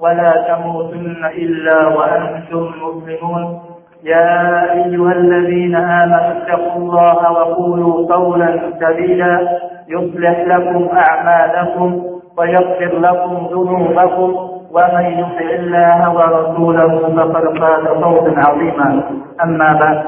[0.00, 3.60] ولا تموتن إلا وأنتم مسلمون
[4.04, 12.02] يا أيها الذين آمنوا اتقوا الله وقولوا قولا سديدا يصلح لكم أعمالكم
[12.38, 19.02] ويغفر لكم ذنوبكم ومن يطع الله ورسوله فقد فاز فوزا عظيما
[19.44, 20.02] أما بعد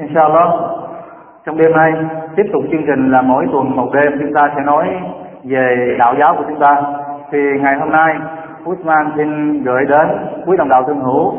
[0.00, 0.70] إن شاء الله
[1.46, 1.92] trong đêm nay
[2.36, 4.88] tiếp tục chương trình là mỗi tuần một đêm chúng ta sẽ nói
[5.44, 6.82] về đạo giáo của chúng ta
[7.35, 8.15] thì ngày hôm nay
[8.69, 10.07] Usman xin gửi đến
[10.45, 11.33] quý đồng đạo thân hữu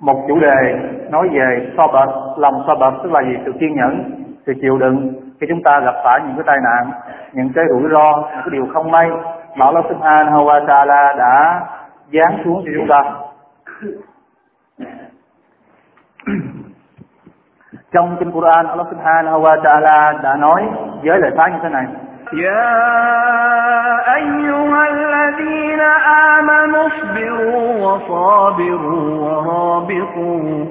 [0.00, 0.78] một chủ đề
[1.10, 3.38] nói về so bật, lòng so bật, tức là gì?
[3.44, 6.90] Sự kiên nhẫn, sự chịu đựng khi chúng ta gặp phải những cái tai nạn,
[7.32, 9.10] những cái rủi ro, những cái điều không may.
[9.56, 11.60] Mà Allah Subhanahu wa Taala đã
[12.12, 13.12] giáng xuống cho chúng ta.
[17.92, 20.68] Trong kinh Quran Allah Subhanahu wa Taala đã nói
[21.04, 21.86] với lời phán như thế này.
[22.33, 22.95] يا
[24.15, 25.81] أيها الذين
[26.35, 30.65] آمنوا اصبروا وصابروا ورابطوا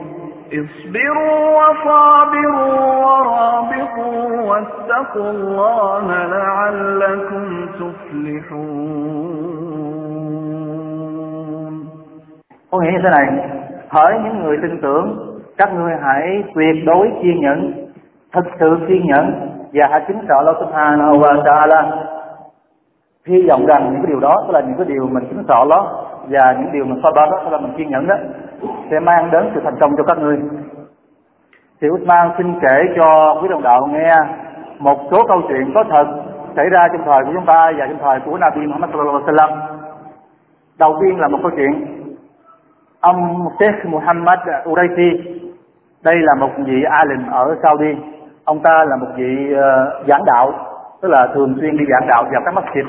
[0.52, 7.46] اصبروا وصابروا ورابطوا واتقوا الله لعلكم
[7.78, 8.94] تفلحون
[12.70, 13.26] có nghĩa như thế này
[13.88, 15.06] hỡi những người tin tưởng
[15.58, 17.88] các ngươi hãy tuyệt đối kiên nhẫn
[18.32, 21.91] thực sự kiên nhẫn và hãy kính sợ Allah Subhanahu wa Taala.
[23.27, 25.65] Hy vọng rằng những cái điều đó tức là những cái điều mình kính sợ
[25.69, 28.15] đó và những điều mình so đó tức là mình kiên nhẫn đó.
[28.91, 30.37] Sẽ mang đến sự thành công cho các ngươi
[31.81, 34.15] thì Usman xin kể cho quý đồng đạo nghe
[34.79, 36.05] một số câu chuyện có thật
[36.55, 39.27] xảy ra trong thời của chúng ta và trong thời của Nabi Muhammad sallallahu alaihi
[39.27, 39.49] wasallam.
[40.79, 41.71] Đầu tiên là một câu chuyện.
[43.01, 44.39] Ông Sheikh Muhammad
[44.69, 45.39] Uraisi,
[46.03, 47.95] đây là một vị alim ở Saudi
[48.49, 50.53] ông ta là một vị uh, giảng đạo
[51.01, 52.85] tức là thường xuyên đi giảng đạo vào các masjid.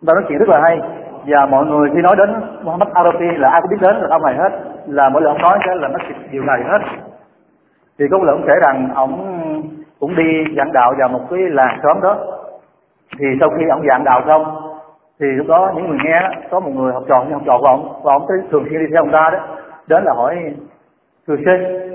[0.00, 0.80] Ông ta nói chuyện rất là hay
[1.26, 2.30] và mọi người khi nói đến
[2.62, 4.52] Muhammad Arabi là ai cũng biết đến là ông này hết
[4.86, 6.78] là mỗi lần ông nói sẽ là masjid điều này hết.
[7.98, 9.12] Thì có một lần ông kể rằng ông
[10.00, 12.18] cũng đi giảng đạo vào một cái làng xóm đó.
[13.18, 14.44] Thì sau khi ông giảng đạo xong
[15.20, 17.66] thì lúc đó những người nghe có một người học trò như học trò của
[17.66, 19.38] ông và ông thường xuyên đi theo ông ta đó
[19.86, 20.54] đến là hỏi
[21.26, 21.86] thưa sư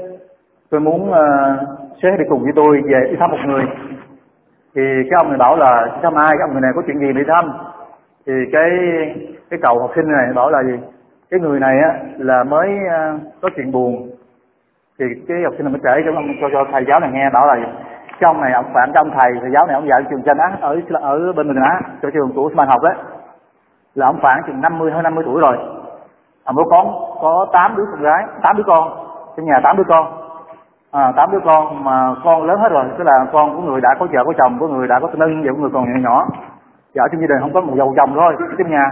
[0.70, 3.66] tôi muốn ờ, uh, sếp đi cùng với tôi về đi thăm một người.
[4.76, 7.14] Thì cái ông này bảo là thăm ai cái ông người này có chuyện gì
[7.14, 7.52] đi thăm?
[8.28, 8.70] Thì cái
[9.50, 10.80] cái cậu học sinh này bảo là gì?
[11.30, 14.10] Cái người này á là mới uh, có chuyện buồn.
[15.00, 17.30] Thì cái học sinh này mới kể cho ông cho, cho thầy giáo này nghe
[17.30, 17.72] bảo là gì?
[18.20, 20.38] Cái ông này ông phản cái ông thầy thầy giáo này ông dạy trường tranh
[20.38, 22.94] á ở ở bên mình á cho trường của Usman học đấy
[23.96, 25.58] là ông phản chừng 50 hơn 50 tuổi rồi.
[26.44, 26.88] Ông có con
[27.22, 30.25] có 8 đứa con gái 8 đứa con trong nhà 8 đứa con
[30.96, 33.90] à, 8 đứa con mà con lớn hết rồi tức là con của người đã
[34.00, 36.28] có vợ có chồng của người đã có nâng và của người còn nhỏ nhỏ.
[36.96, 38.92] Vợ ở trong gia đình không có một dầu chồng thôi trong nhà.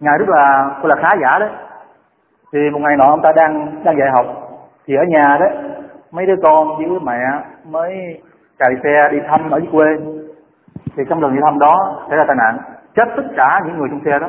[0.00, 1.50] Nhà rất là gọi là khá giả đấy.
[2.52, 4.26] Thì một ngày nọ ông ta đang đang dạy học.
[4.86, 5.50] Thì ở nhà đấy
[6.12, 7.20] mấy đứa con với mẹ
[7.70, 8.20] mới
[8.58, 9.86] chạy xe đi thăm ở dưới quê.
[10.96, 12.58] Thì trong đường đi thăm đó xảy ra tai nạn
[12.94, 14.28] chết tất cả những người trong xe đó.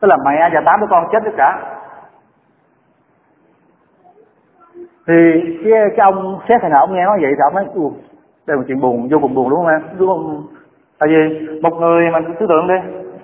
[0.00, 1.58] Tức là mẹ và tám đứa con chết tất cả.
[5.08, 5.14] Thì
[5.64, 7.64] cái, cái ông xét thằng nào ông nghe nói vậy thì ông nói
[8.46, 10.46] đây là một chuyện buồn vô cùng buồn đúng không em đúng không?
[10.98, 12.74] Tại vì một người mà cứ tưởng đi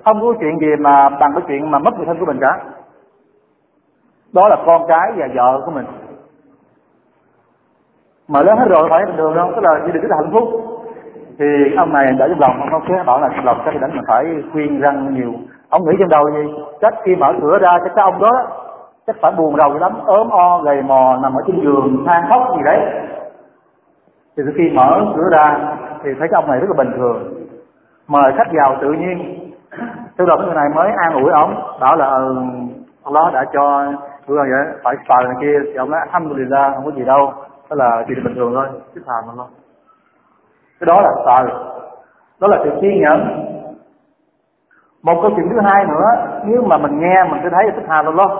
[0.05, 2.61] không có chuyện gì mà bằng cái chuyện mà mất người thân của mình cả.
[4.33, 5.85] Đó là con cái và vợ của mình.
[8.29, 10.33] Mà lớn hết rồi phải bình thường đâu tức là gia đình rất là hạnh
[10.33, 10.49] phúc.
[11.39, 11.47] Thì
[11.77, 14.25] ông này để trong lòng ông không bảo là trong lòng chắc đánh mình phải
[14.53, 15.33] khuyên răng nhiều.
[15.69, 16.55] Ông nghĩ trong đầu gì?
[16.81, 18.64] Chắc khi mở cửa ra chắc cái ông đó
[19.07, 22.43] chắc phải buồn rầu lắm ốm o gầy mò nằm ở trên giường than khóc
[22.57, 22.79] gì đấy.
[24.37, 27.35] Thì khi mở cửa ra thì thấy cái ông này rất là bình thường.
[28.09, 29.41] Mời khách vào tự nhiên.
[30.19, 32.37] Sau đó cái người này mới an ủi ông bảo là ừ,
[33.05, 33.93] Allah đã cho
[34.27, 35.59] tôi vậy phải sợ này kia.
[35.65, 37.33] Thì ông nói alhamdulillah không có gì đâu.
[37.71, 39.47] Đó là chuyện bình thường thôi chứ thàm thôi
[40.81, 41.47] cái đó là sợ
[42.41, 43.21] đó là sự kiên nhẫn.
[45.03, 47.85] Một câu chuyện thứ hai nữa nếu mà mình nghe mình sẽ thấy là thích
[47.89, 48.31] hà Allah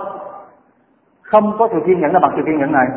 [1.31, 2.87] không có sự kiên nhẫn là bằng sự kiên nhẫn này.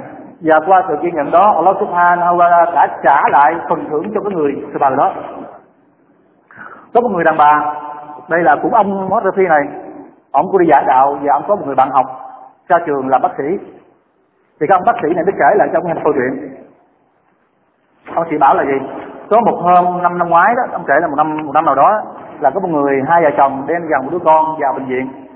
[0.40, 4.10] Và qua sự kiên nhẫn đó, Allah Subhanahu wa ta'ala đã trả lại phần thưởng
[4.14, 5.12] cho cái người sư bà đó.
[6.94, 7.74] Có một người đàn bà,
[8.28, 9.62] đây là cũng ông Mót Phi này.
[10.32, 12.06] Ông cũng đi giả đạo và ông có một người bạn học
[12.68, 13.58] ra trường làm bác sĩ.
[14.60, 16.54] Thì các ông bác sĩ này mới kể lại cho ông nghe một câu chuyện.
[18.14, 18.78] Ông chỉ bảo là gì?
[19.30, 21.74] Có một hôm, năm năm ngoái đó, ông kể là một năm một năm nào
[21.74, 22.02] đó,
[22.40, 25.27] là có một người hai vợ chồng đem dần một đứa con vào bệnh viện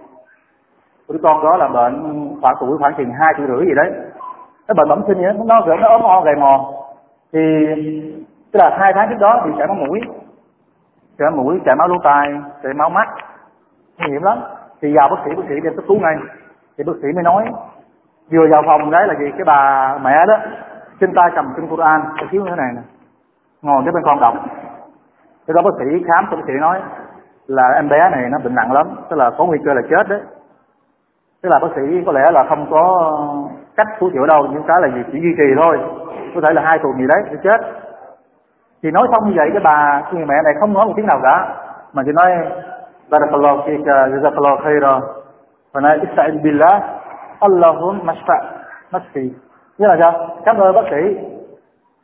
[1.13, 3.93] đứa con đó là bệnh khoảng tuổi khoảng chừng hai tuổi rưỡi gì đấy.
[4.69, 6.73] Nó bệnh bẩm sinh vậy nó gỡ nó ốm o gầy mò.
[7.33, 7.41] Thì,
[8.53, 10.01] tức là hai tháng trước đó bị chảy máu mũi.
[11.19, 12.29] Chảy máu mũi, chảy máu lỗ tai,
[12.63, 13.09] chảy máu mắt.
[13.99, 14.39] Nguy hiểm lắm.
[14.83, 16.17] Thì vào bác sĩ bác sĩ đem cấp cứu ngay.
[16.79, 17.45] Thì bác sĩ mới nói,
[18.33, 19.31] vừa vào phòng đấy là gì?
[19.31, 20.37] Cái bà mẹ đó,
[21.01, 22.83] trên tay cầm kinh Quran, cái thiếu như thế này nè.
[23.63, 24.35] Ngồi cái bên con đọc.
[25.47, 26.81] Thế đó bác sĩ khám, bác sĩ nói
[27.47, 28.87] là em bé này nó bệnh nặng lắm.
[29.11, 30.21] Tức là có nguy cơ là chết đấy
[31.43, 33.13] tức là bác sĩ có lẽ là không có
[33.77, 35.03] cách cứu chữa đâu những cái là gì?
[35.13, 35.79] Chỉ duy trì thôi.
[36.35, 37.61] Có thể là hai tuần gì đấy sẽ chết.
[38.83, 41.07] Thì nói xong như vậy cái bà, cái người mẹ này không nói một tiếng
[41.07, 41.55] nào cả,
[41.93, 42.31] mà chỉ nói,
[43.11, 45.01] barakallahu fika jazakallahu khaira
[45.73, 46.83] và nói ista'in billah,
[47.41, 48.39] Allahum mashfa
[48.93, 49.31] masfi
[49.79, 50.29] nghĩa là sao?
[50.45, 51.17] Cảm ơn bác sĩ.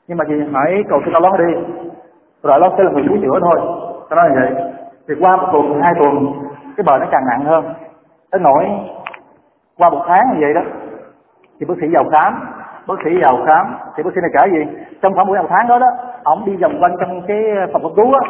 [0.09, 1.55] Nhưng mà chị hãy cầu xin Allah đi.
[2.43, 3.61] Rồi Allah sẽ là người cứu chữa thôi.
[4.11, 4.73] Cho nói như vậy.
[5.09, 6.33] Thì qua một tuần, hai tuần,
[6.77, 7.65] cái bệnh nó càng nặng hơn.
[8.31, 8.65] Tới nỗi
[9.79, 10.63] qua một tháng như vậy đó
[11.61, 12.41] thì bác sĩ vào khám
[12.87, 15.79] bác sĩ vào khám thì bác sĩ này kể gì trong khoảng một tháng đó
[15.79, 15.87] đó
[16.23, 18.21] ông đi vòng quanh trong cái phòng cấp cứu á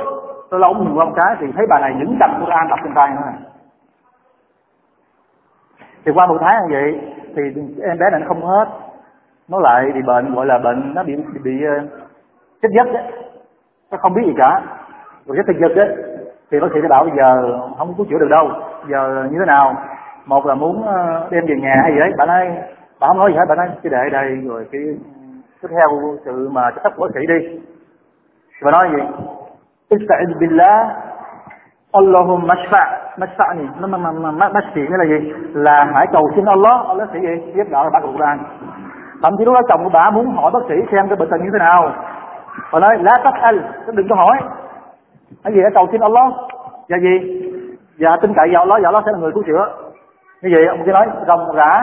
[0.50, 2.78] tôi lâu ông nhìn qua một cái thì thấy bà này những cầm Quran đọc
[2.84, 3.34] trên tay nữa này
[6.04, 7.00] thì qua một tháng như vậy
[7.36, 7.42] thì
[7.82, 8.68] em bé này nó không hết
[9.48, 11.50] nó lại bị bệnh gọi là bệnh nó bị bị, bị
[12.62, 13.02] chết giấc đấy
[13.90, 14.62] nó không biết gì cả.
[15.26, 15.96] Rồi chết tinh giật đấy
[16.50, 18.50] thì bác sĩ đã bảo bây giờ không có chữa được đâu
[18.88, 19.74] giờ như thế nào?
[20.28, 22.12] Một là muốn ờ, đem về nhà hay gì đấy.
[22.18, 22.48] Bạn ơi
[23.00, 24.82] bạn không nói gì hết bạn ơi cứ để đây, rồi cái,
[25.62, 25.88] tiếp theo
[26.24, 27.60] sự mà trách của sĩ đi.
[28.62, 29.02] Và nói gì?
[29.90, 30.86] Ista'id billah,
[31.92, 32.84] Allahum mashfa.
[33.16, 33.66] Mashfa'ni
[34.52, 35.32] mashfi nghĩa là gì?
[35.52, 37.52] Là hãy cầu xin Allah Allah sẽ gì?
[37.56, 38.38] Giúp đỡ bác Quran
[39.22, 41.44] thậm chí lúc đó chồng của bà muốn hỏi bác sĩ xem cái bệnh tình
[41.44, 41.92] như thế nào.
[42.70, 43.58] Và nói lá tắt al
[43.94, 44.36] đừng có hỏi.
[45.44, 46.32] Cái gì để cầu xin Allah.
[46.88, 47.42] Và gì?
[47.98, 49.87] Và tin cậy vào Allah, và Allah sẽ là người cứu chữa
[50.42, 51.82] như vậy ông cứ nói rồng rã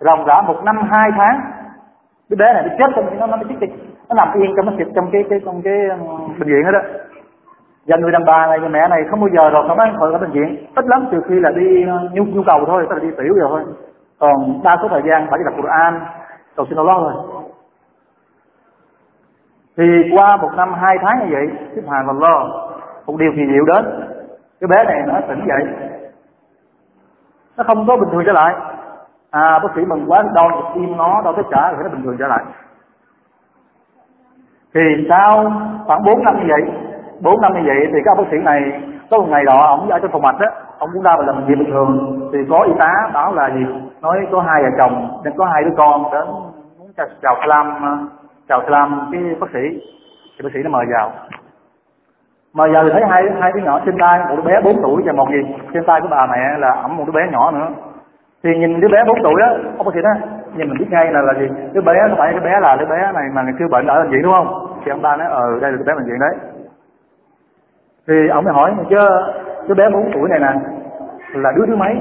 [0.00, 1.40] rồng rã một năm, hai tháng.
[2.30, 3.66] Cái bé này nó chết trong nó nó chết
[4.08, 6.70] nó nằm yên trong nó xịt trong cái cái trong cái um, bệnh viện hết
[6.72, 6.80] đó
[7.86, 10.12] và người đàn bà này, người mẹ này không bao giờ rồi, không ăn khỏi
[10.12, 10.66] ở bệnh viện.
[10.76, 13.34] Ít lắm, trừ khi là đi uh, nhu nhu cầu thôi, tức là đi tiểu
[13.34, 13.64] rồi thôi.
[14.18, 16.00] Còn đa số thời gian phải đi đọc Quran,
[16.56, 17.12] cầu xin Allah rồi
[19.76, 19.84] thì
[20.16, 22.48] qua một năm, hai tháng như vậy xếp hàng lo
[23.06, 23.84] một điều kỳ diệu đến.
[24.60, 25.90] Cái bé này nó tỉnh dậy
[27.56, 28.54] nó không có bình thường trở lại.
[29.30, 32.02] À bác sĩ mừng quá đo nhịp tim nó đo tất cả rồi nó bình
[32.02, 32.44] thường trở lại.
[34.74, 35.52] Thì sau
[35.86, 36.72] khoảng 4 năm như vậy
[37.20, 39.98] 4 năm như vậy thì các bác sĩ này có một ngày đó ông ở
[39.98, 40.46] trong phòng mạch á
[40.78, 42.20] ông cũng ra và làm việc bình thường.
[42.32, 43.66] Thì có y tá báo là gì?
[44.00, 46.26] Nói có hai vợ chồng nên có hai đứa con đến
[46.78, 47.80] muốn chào, chào salam
[48.48, 49.60] chào salam cái bác sĩ.
[50.36, 51.12] Thì bác sĩ nó mời vào
[52.54, 55.12] mà giờ thấy hai hai đứa nhỏ trên tay, một đứa bé 4 tuổi và
[55.12, 55.54] một gì?
[55.72, 57.68] Trên tay của bà mẹ là ẩm một đứa bé nhỏ nữa.
[58.44, 59.46] Thì nhìn đứa bé 4 tuổi đó
[59.78, 60.14] ông bác sĩ nói
[60.56, 61.48] nhìn mình biết ngay là là gì?
[61.72, 64.02] Đứa bé nó phải đứa bé là đứa bé này mà ngày xưa bệnh ở
[64.02, 64.76] bệnh viện, đúng không?
[64.84, 66.34] Thì ông ba nói ờ đây là đứa bé bệnh viện đấy.
[68.08, 68.96] Thì ông mới hỏi, chứ
[69.68, 70.52] đứa bé 4 tuổi này nè,
[71.34, 72.00] là đứa thứ mấy?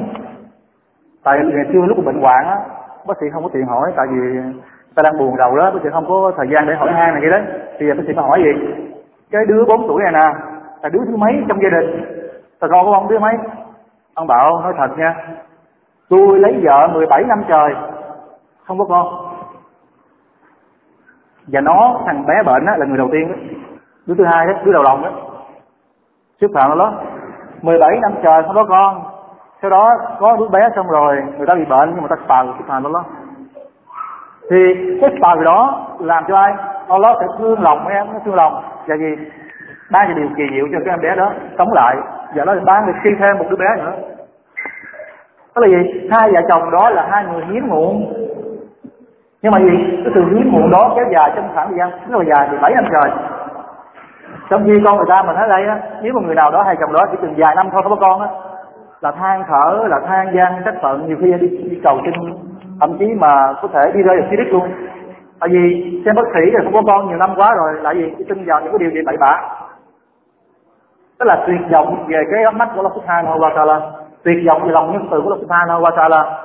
[1.23, 2.57] Tại ngày xưa lúc bệnh hoạn á,
[3.07, 4.39] bác sĩ không có tiền hỏi, tại vì
[4.95, 7.21] ta đang buồn đầu đó, bác sĩ không có thời gian để hỏi han này
[7.21, 7.41] kia đấy.
[7.79, 8.51] Thì bác sĩ mới hỏi gì?
[9.31, 10.39] Cái đứa 4 tuổi này nè
[10.83, 12.05] là đứa thứ mấy trong gia đình?
[12.61, 13.33] Là con của ông đứa mấy?
[14.13, 15.15] Ông bảo, nói thật nha,
[16.09, 17.75] tôi lấy vợ 17 năm trời,
[18.65, 19.07] không có con.
[21.47, 23.35] Và nó, thằng bé bệnh á, là người đầu tiên đó
[24.05, 25.09] đứa thứ hai đó đứa đầu lòng đó
[26.41, 26.93] sức phạm nó
[27.61, 29.03] 17 năm trời không có con.
[29.61, 32.43] Sau đó có đứa bé xong rồi, người ta bị bệnh, nhưng mà ta spà
[32.45, 33.03] xếp phạm đó
[34.49, 34.57] thì
[35.01, 36.53] cái spà đó làm cho ai?
[36.87, 38.63] Allah sẽ thương lòng em, nó thương lòng.
[38.85, 39.15] Là gì
[39.93, 41.33] ba cái điều kỳ diệu cho cái em bé đó.
[41.57, 41.95] Sống lại
[42.35, 43.91] và nó ban được sinh thêm một đứa bé nữa.
[45.55, 46.07] Đó là gì?
[46.11, 48.13] Hai vợ chồng đó là hai người hiếm muộn.
[49.41, 50.01] Nhưng mà gì?
[50.03, 52.57] Cái sự hiếm muộn đó kéo dài trong khoảng thời gian rất là dài thì
[52.61, 53.11] bảy năm trời.
[54.49, 56.75] Trong khi con người ta mình thấy đây á nếu mà người nào đó hai
[56.79, 58.27] chồng đó chỉ từng vài năm thôi không có con á
[59.01, 62.13] là than thở là than gian trách phận nhiều khi đi, đi cầu xin
[62.79, 64.69] thậm chí mà có thể đi rơi vào đích luôn.
[65.39, 68.25] Tại vì xem bác sĩ rồi không có con nhiều năm quá rồi lại gì?
[68.29, 69.41] Tin vào những cái điều gì bậy bạ
[71.23, 73.91] tức là tuyệt vọng về cái mắt của Allah Subhanahu wa Taala.
[74.23, 76.41] Tuyệt vọng về lòng nhân từ của Allah Subhanahu wa Taala.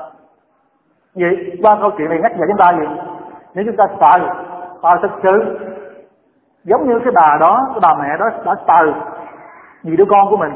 [1.14, 2.86] Vậy qua câu chuyện này nhắc nhở chúng ta gì?
[3.54, 4.34] Nếu chúng ta sợ
[4.82, 5.58] sợ thực sự,
[6.64, 8.92] giống như cái bà đó, cái bà mẹ đó đã sợ
[9.84, 10.52] vì đứa con của mình.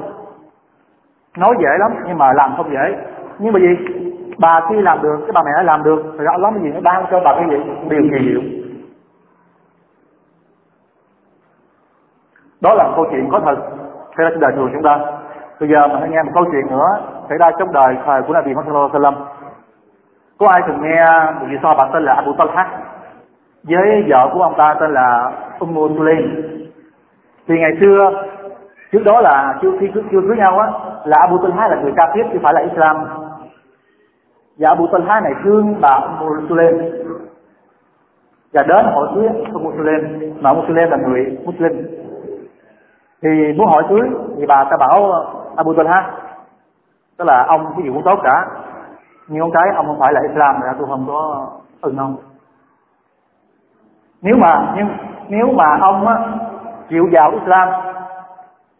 [1.36, 2.96] Nói dễ lắm, nhưng mà làm không dễ.
[3.38, 3.76] Nhưng mà gì?
[4.38, 6.70] Bà khi làm được, cái bà mẹ làm được, thì Allah cái gì?
[6.74, 7.56] Nó ban cho bà cái gì?
[7.88, 8.42] Điều kỳ diệu.
[12.60, 13.56] Đó là câu chuyện có thật
[14.16, 14.98] xảy ra trong đời thường chúng ta.
[15.60, 16.88] Bây giờ mình hãy nghe một câu chuyện nữa
[17.28, 19.14] xảy ra trong đời thời của Nabi Muhammad sallam
[20.38, 21.06] có ai từng nghe
[21.40, 22.66] một vị so bà tên là Abu Talha?
[23.64, 26.44] Với vợ của ông ta tên là Ummu Sulaim.
[27.48, 28.24] Thì ngày xưa,
[28.92, 30.68] trước đó là chưa khi chưa cưới nhau á,
[31.04, 32.96] là Abu Talha là người ca tiếp chứ phải là Islam.
[34.58, 36.78] Và Abu Talha này thương bà Ummu Sulaim.
[38.52, 42.01] Và đến hỏi cưới Ummu Sulaim, mà Ummu Sulaim là người Muslim
[43.22, 45.26] thì muốn hỏi cưới thì bà ta bảo ờ,
[45.56, 46.10] Abu Talha
[47.18, 48.46] tức là ông cái gì cũng tốt cả
[49.28, 51.48] nhưng ông cái ông không phải là Islam ra tôi không có
[51.80, 52.16] ưng ông.
[54.22, 54.88] Nếu mà nhưng
[55.28, 56.18] nếu mà ông á,
[56.88, 57.68] chịu vào Islam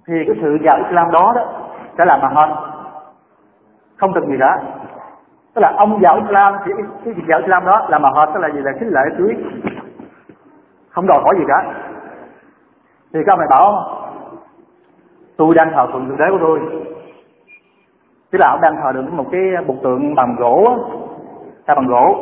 [0.06, 1.42] thì cái sự vào Islam đó đó
[1.98, 2.50] sẽ làm bằng hơn.
[3.96, 4.58] Không cần gì cả.
[5.54, 6.72] Tức là ông vào Islam thì
[7.04, 8.60] cái việc vào Islam đó là mà hơn tức là gì?
[8.60, 9.36] Là khích lệ cưới.
[10.90, 11.72] Không đòi hỏi gì cả.
[13.12, 14.01] Thì các mày bảo
[15.36, 16.60] tôi đang thờ phượng thượng đế của tôi.
[18.30, 20.76] Tức là ông đang thờ được một cái bục tượng bằng gỗ
[21.66, 22.16] ta bằng gỗ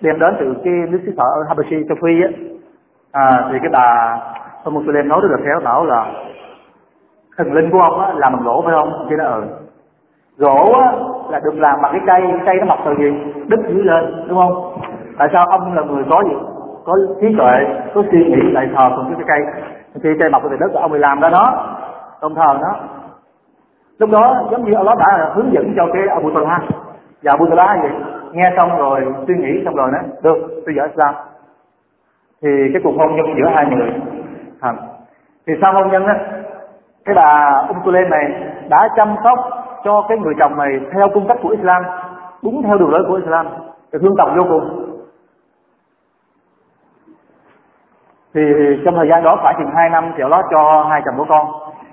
[0.00, 2.28] đem đến từ cái nước xứ sở ở Habashi châu Phi á.
[3.12, 4.18] À, thì cái bà
[4.64, 6.06] ông Muslim nói rất là khéo bảo là
[7.36, 9.06] thần linh của ông á làm bằng gỗ phải không?
[9.10, 9.44] Chứ nó ừ.
[10.38, 10.92] Gỗ á
[11.30, 13.12] là được làm bằng cái cây cây nó mọc từ gì?
[13.46, 14.80] Đứt dưới lên đúng không?
[15.18, 16.36] Tại sao ông là người có gì?
[16.84, 19.62] Có trí tuệ có suy nghĩ lại thờ phượng cái cây.
[20.02, 21.76] Khi cây mọc từ đất ông thì làm ra đó
[22.22, 22.74] đồng thờ nó
[23.98, 26.58] lúc đó giống như Allah đã hướng dẫn cho cái Abu Talha.
[27.22, 27.90] Và Abu Talha vậy,
[28.32, 31.14] nghe xong rồi suy nghĩ xong rồi nói, được, tôi giỏi Islam.
[32.42, 33.92] Thì cái cuộc hôn nhân giữa hai người
[34.60, 34.76] thành
[35.46, 36.14] thì sau hôn nhân á,
[37.04, 38.24] cái bà Umm Sulaim này
[38.68, 39.38] đã chăm sóc
[39.84, 41.82] cho cái người chồng này theo cung cách của Islam,
[42.42, 43.46] đúng theo đường lối của Islam
[43.92, 44.82] thì thương tộc vô cùng.
[48.34, 48.42] Thì
[48.84, 51.46] trong thời gian đó phải chừng hai năm thì nó cho hai chồng của con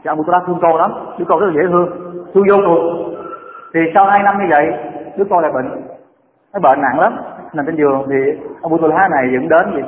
[0.04, 0.92] thì ông Talha thương con lắm.
[1.18, 1.90] Đứa con rất là dễ thương.
[2.34, 3.16] Thương vô cùng.
[3.74, 4.74] Thì sau hai năm như vậy,
[5.18, 5.82] đứa con lại bệnh.
[6.54, 7.18] Nó bệnh nặng lắm.
[7.54, 8.16] Nằm trên giường thì
[8.62, 9.82] ông Abu này vẫn đến gì.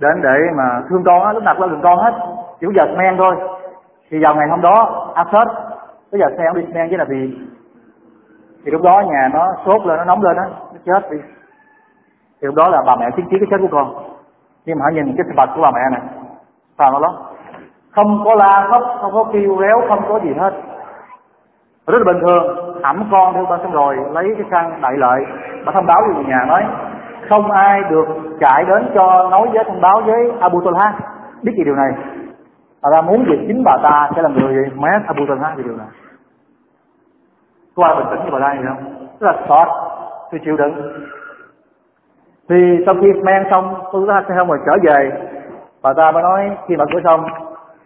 [0.00, 2.12] Đến để mà thương con á, lúc nào cũng thương con hết.
[2.60, 3.36] Chỉ có giờ men thôi.
[4.10, 5.48] Thì vào ngày hôm đó Asad
[6.12, 7.38] cái giờ xe ông đi men chứ là vì
[8.64, 11.18] thì lúc đó nhà nó sốt lên, nó nóng lên á, nó chết đi.
[12.40, 13.94] Thì lúc đó là bà mẹ chứng kiến cái chết của con.
[14.66, 16.00] Nhưng mà hãy nhìn cái vật của bà mẹ này.
[16.78, 17.10] Sao nó lắm
[17.96, 20.54] không có la khóc, không có kêu réo, không có gì hết.
[21.86, 22.72] Rất là bình thường.
[22.82, 25.20] Ẩm con theo con xong rồi, lấy cái khăn đại lợi.
[25.66, 26.64] Bà thông báo với người nhà nói,
[27.28, 28.06] không ai được
[28.40, 30.92] chạy đến cho nói với thông báo với Abu Talha.
[31.42, 31.90] Biết gì điều này.
[32.82, 35.76] Bà ta muốn việc chính bà ta sẽ là người mét Abu Talha về điều
[35.76, 35.86] này.
[37.76, 39.08] Có ai bình tĩnh như bà ta gì không?
[39.20, 39.68] Rất là sọt
[40.30, 40.92] tôi chịu đựng.
[42.48, 45.10] Thì sau khi men xong, tôi ta xong rồi trở về,
[45.82, 47.26] bà ta mới nói, khi mà cửa xong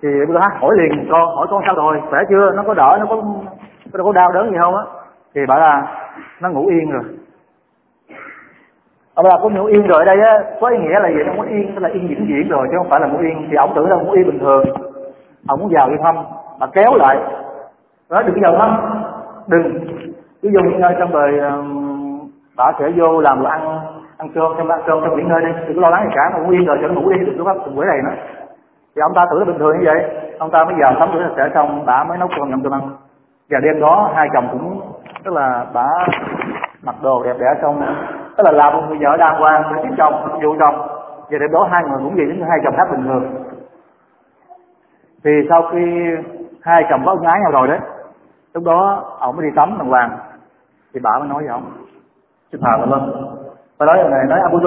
[0.02, 2.00] thì Abu Talha hỏi liền, con, hỏi con sao rồi?
[2.10, 2.50] Khỏe chưa?
[2.56, 3.16] Nó có đỡ, nó có
[3.94, 4.82] nó có đau đớn gì không á?
[5.34, 5.82] Thì bà là
[6.40, 7.02] nó ngủ yên rồi.
[9.14, 11.24] Ông là có ngủ yên rồi ở đây á, có ý nghĩa là gì?
[11.26, 13.46] Nó muốn yên tức là yên vĩnh viễn rồi, chứ không phải là ngủ yên.
[13.50, 14.64] Thì ông tưởng là ngủ yên bình thường.
[15.48, 16.16] Ông muốn vào đi thăm
[16.60, 17.18] bà kéo lại.
[18.10, 18.76] Nói, đừng vào thăm,
[19.46, 19.86] đừng.
[20.42, 21.40] Cứ dùng nơi trong đời
[22.56, 23.80] bà sẽ vô làm đồ ăn
[24.16, 25.52] ăn cơm trong, ăn cơm trong nghỉ ngơi đi.
[25.66, 27.26] Đừng có lo lắng gì cả mà ngủ yên rồi, cho nó ngủ đi.
[27.26, 28.39] Đừng có bắt buổi này nữa
[28.96, 30.10] thì ông ta tưởng là bình thường như vậy.
[30.38, 32.74] Ông ta mới vào tắm rửa sạch sẽ xong, bà mới nấu cơm nhậm cơm
[32.74, 32.90] ăn
[33.50, 34.80] và đêm đó, hai chồng cũng
[35.24, 35.86] tức là bà
[36.82, 37.94] mặc đồ đẹp đẽ xong,
[38.36, 40.88] tức là làm một người vợ đàng hoàng để tiếp chồng dụ chồng.
[41.30, 43.44] Và đêm đó hai người cũng về đến hai chồng khác bình thường.
[45.24, 46.10] Thì sau khi
[46.62, 47.78] hai chồng có ân ái nhau rồi đấy,
[48.54, 50.18] lúc đó ông mới đi tắm đàng hoàng.
[50.94, 51.72] Thì bà mới nói với ông,
[52.52, 53.12] xin thờ lên
[53.78, 54.58] bà nói này nói Abu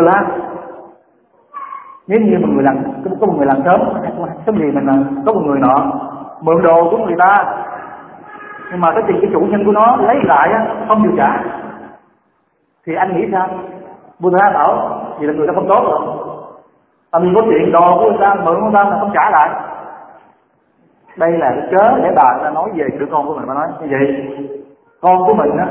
[2.08, 2.78] nếu như một người làm,
[3.20, 3.82] có một người làm sớm
[4.46, 4.94] sớm gì mình là
[5.26, 5.92] có một người nọ,
[6.42, 7.46] mượn đồ của người ta,
[8.72, 11.44] nhưng mà cái tiền cái chủ nhân của nó lấy lại á, không chịu trả.
[12.86, 13.48] Thì anh nghĩ sao?
[14.20, 16.00] Buddha bảo thì là người ta không tốt rồi.
[17.12, 19.30] Tại vì có chuyện đồ của người ta, mượn của người ta mà không trả
[19.30, 19.50] lại.
[21.18, 23.68] Đây là cái cớ để bà ta nói về đứa con của mình mà nói
[23.82, 24.28] như vậy.
[25.02, 25.68] Con của mình á,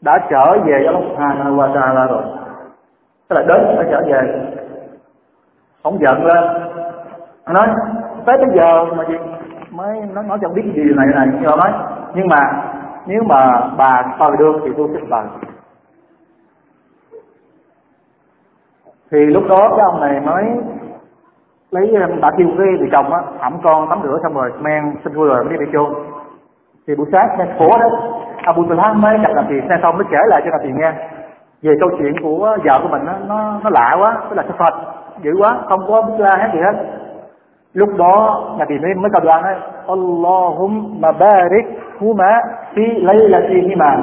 [0.00, 2.22] đã trở về Allah Subhanahu wa ta'ala rồi.
[3.28, 4.40] Tức là đến, đã trở về
[5.82, 6.44] không giận lên.
[7.46, 7.68] Nó nói
[8.26, 9.14] tới bây giờ mà gì?
[9.70, 11.72] Mới nó nói chẳng biết gì này này nhưng mà nói
[12.14, 12.62] nhưng mà
[13.06, 15.24] nếu mà bà coi được thì tôi sẽ tời
[19.10, 20.44] thì lúc đó cái ông này mới
[21.70, 25.14] lấy bà kêu cái người chồng á ẩm con tắm rửa xong rồi men xin
[25.14, 25.94] vui rồi mới đi bị chôn.
[26.86, 27.88] Thì buổi sáng nghe khổ đó
[28.36, 30.92] Abu Talha mới gặp làm tiền nghe xong mới kể lại cho làm tiền nghe.
[31.62, 34.52] Về câu chuyện của vợ của mình nó nó, nó lạ quá tức là cái
[34.58, 34.74] Phật
[35.22, 36.84] dữ quá, không có biết la hết gì hết.
[37.74, 39.56] Lúc đó là Nabi mới mới cầu đoạn ấy
[39.88, 41.66] Allahumma barik
[41.98, 42.40] huma
[42.74, 43.96] fi laylatihima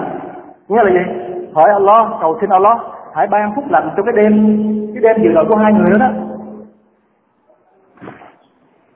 [0.68, 1.12] nghĩa là gì?
[1.54, 2.78] Hỏi Allah, cầu xin Allah,
[3.14, 4.34] hãy ban phúc lành cho cái đêm
[4.94, 6.12] cái đêm dự đội của hai người đó đó.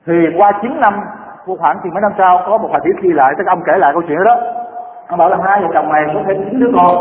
[0.06, 1.00] Thì qua 9 năm
[1.46, 3.72] một khoảng chừng mấy năm sau, có một bài viết ghi lại, tức ông kể
[3.78, 4.36] lại câu chuyện đó
[5.08, 6.96] ông bảo là hai vợ chồng này có thể chín đứa con.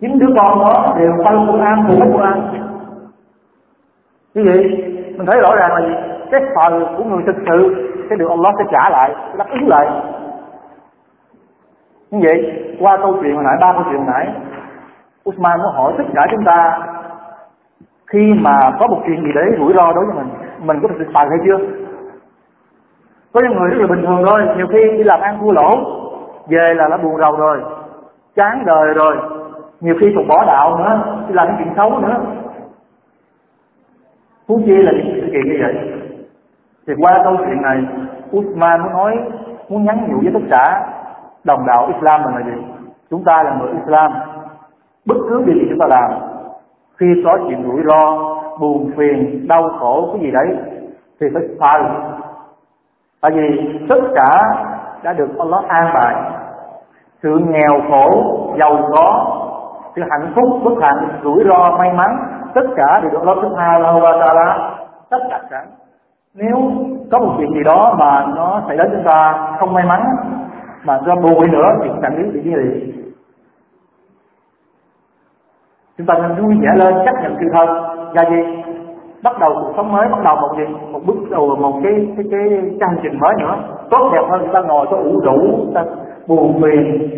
[0.00, 2.63] Chín đứa con đó đều phân Quran phụ an
[4.34, 4.84] như vậy
[5.16, 5.94] mình thấy rõ ràng là gì?
[6.30, 9.86] Cái phần của người thực sự sẽ được Allah sẽ trả lại, đáp ứng lại.
[12.10, 14.34] Như vậy, qua câu chuyện hồi nãy, ba câu chuyện hồi nãy,
[15.28, 16.78] Usman muốn hỏi tất cả chúng ta,
[18.06, 20.28] khi mà có một chuyện gì đấy rủi ro đối với mình
[20.66, 21.58] mình có thực sự xài hay chưa?
[23.32, 25.78] Có những người rất là bình thường thôi, nhiều khi đi làm ăn thua lỗ,
[26.48, 27.60] về là đã buồn rầu rồi,
[28.36, 29.16] chán đời rồi,
[29.80, 32.16] nhiều khi còn bỏ đạo nữa, đi làm những chuyện xấu nữa.
[34.48, 35.74] Phú chi là những sự kiện như vậy.
[36.86, 37.84] Thì qua câu chuyện này,
[38.36, 39.18] Usman muốn nói,
[39.68, 40.86] muốn nhắn nhủ với tất cả
[41.44, 42.62] đồng đạo Islam là gì?
[43.10, 44.12] Chúng ta là người Islam.
[45.06, 46.12] Bất cứ điều gì chúng ta làm,
[46.96, 50.56] khi có chuyện rủi ro, buồn phiền, đau khổ, cái gì đấy,
[51.20, 51.82] thì phải phải
[53.20, 54.42] tại vì tất cả
[55.02, 56.14] đã được Allah an bài.
[57.22, 58.10] Sự nghèo khổ,
[58.58, 59.26] giàu có,
[59.96, 62.16] sự hạnh phúc, bất hạnh, rủi ro, may mắn
[62.54, 64.70] tất cả đều được Allah subhanahu wa ta'ala
[65.10, 65.66] tất cả sẵn
[66.34, 66.56] nếu
[67.12, 70.16] có một chuyện gì đó mà nó xảy đến chúng ta không may mắn
[70.84, 72.92] mà do bùi nữa thì chúng ta biết bị như gì.
[75.98, 77.66] Chúng ta nên vui vẻ lên chấp nhận sự thật.
[78.14, 78.62] Ra gì?
[79.22, 80.64] Bắt đầu cuộc sống mới bắt đầu một gì?
[80.92, 82.40] Một bước đầu một cái cái cái,
[82.80, 83.56] cái hành trình mới nữa.
[83.90, 85.84] Tốt đẹp hơn chúng ta ngồi có ủ rũ ta
[86.26, 87.10] buồn phiền.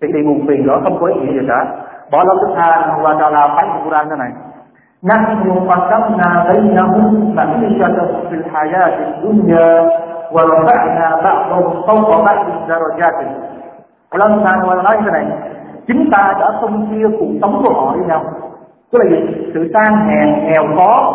[0.00, 1.66] Thì đi buồn phiền đó không có ý nghĩa gì cả.
[2.12, 4.30] Bỏ lỡ thứ hai qua ta là phái của Quran thế này.
[5.03, 9.89] نحن قسمنا بينهم معيشتهم في الحياة الدنيا
[10.31, 13.15] ورفعنا بعضهم فوق بعض درجات
[14.11, 15.25] Allah Subhanahu wa nói như thế này
[15.87, 18.23] chúng ta đã phân chia cuộc sống của họ với nhau
[18.91, 19.19] tức là gì
[19.53, 21.13] sự tan hèn nghèo khó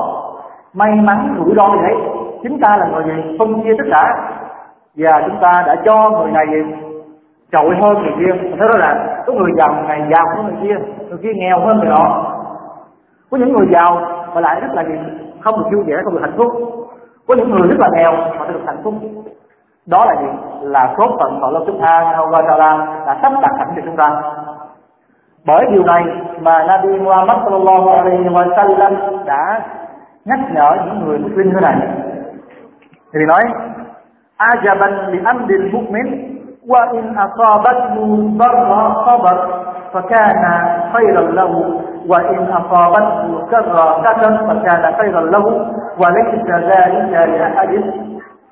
[0.75, 1.97] may mắn rủi ro gì đấy
[2.43, 4.05] chúng ta là người gì phân chia tất cả
[4.97, 6.63] và chúng ta đã cho người này gì
[7.53, 10.57] trội hơn người kia mình thấy đó là có người giàu này giàu hơn người
[10.63, 10.77] kia
[11.09, 12.35] người kia nghèo hơn người nọ
[13.32, 14.02] có những người giàu
[14.36, 14.96] mà lại rất là gì
[15.42, 16.52] không được vui vẻ, không được hạnh phúc.
[17.28, 18.94] Có những người rất là nghèo mà được hạnh phúc.
[19.86, 20.28] Đó là gì?
[20.62, 23.98] Là số phận mà lâu chúng ta Allah Taala đã sắp đặt sẵn cho chúng
[23.98, 24.22] ta.
[25.46, 26.04] Bởi điều này
[26.42, 28.94] mà Nabi Muhammad sallallahu alaihi wa sallam
[29.26, 29.62] đã
[30.26, 31.76] nhắc nhở những người Muslim thế này.
[33.14, 33.44] Thì nói,
[34.38, 36.08] ajaban li amdil mu'min
[36.68, 39.38] wa in asabathu darra sabar
[39.92, 40.54] fakana
[40.94, 43.87] khayran lahu وإن أصابته كرة
[44.49, 45.45] فكان خيرا له
[46.01, 47.73] وليس ذلك لأحد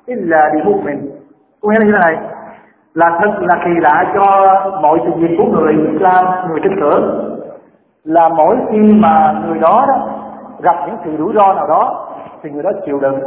[0.09, 0.99] إلا لمؤمن
[1.61, 2.17] có nghĩa là như thế này
[2.93, 4.25] là thật là kỳ lạ cho
[4.81, 7.29] mọi sự việc của người Islam người tin tưởng
[8.03, 10.07] là mỗi khi mà người đó, đó
[10.61, 12.05] gặp những sự rủi ro nào đó
[12.43, 13.19] thì người đó chịu đựng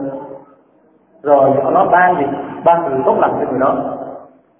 [1.22, 2.26] rồi nó ban gì
[2.64, 3.74] ban người tốt lành cho người đó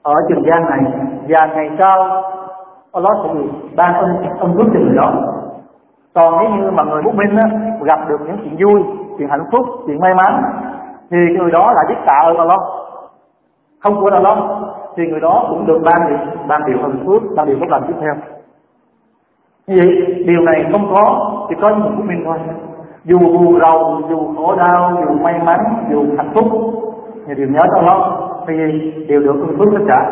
[0.02, 0.92] ở trường gian này
[1.28, 2.22] và ngày sau
[2.92, 3.30] Allah sẽ
[3.76, 5.12] ban ân ân phước cho người đó
[6.13, 7.45] còn nếu như mà người bút minh á,
[7.83, 8.83] gặp được những chuyện vui
[9.17, 10.43] chuyện hạnh phúc chuyện may mắn
[11.11, 12.59] thì người đó là biết tạ ơn Allah.
[13.79, 14.37] Không của Allah.
[14.95, 17.83] Thì người đó cũng được ban điều ban điều hạnh phúc, ban điều tốt lành
[17.87, 18.13] tiếp theo.
[19.67, 22.37] Như vậy điều này không có chỉ có những bút minh thôi.
[23.03, 25.59] Dù buồn rầu dù khổ đau dù may mắn
[25.91, 26.45] dù hạnh phúc
[27.27, 28.01] thì đều nhớ cho Allah.
[28.47, 28.55] Thì
[29.07, 30.11] đều được ân phước tất cả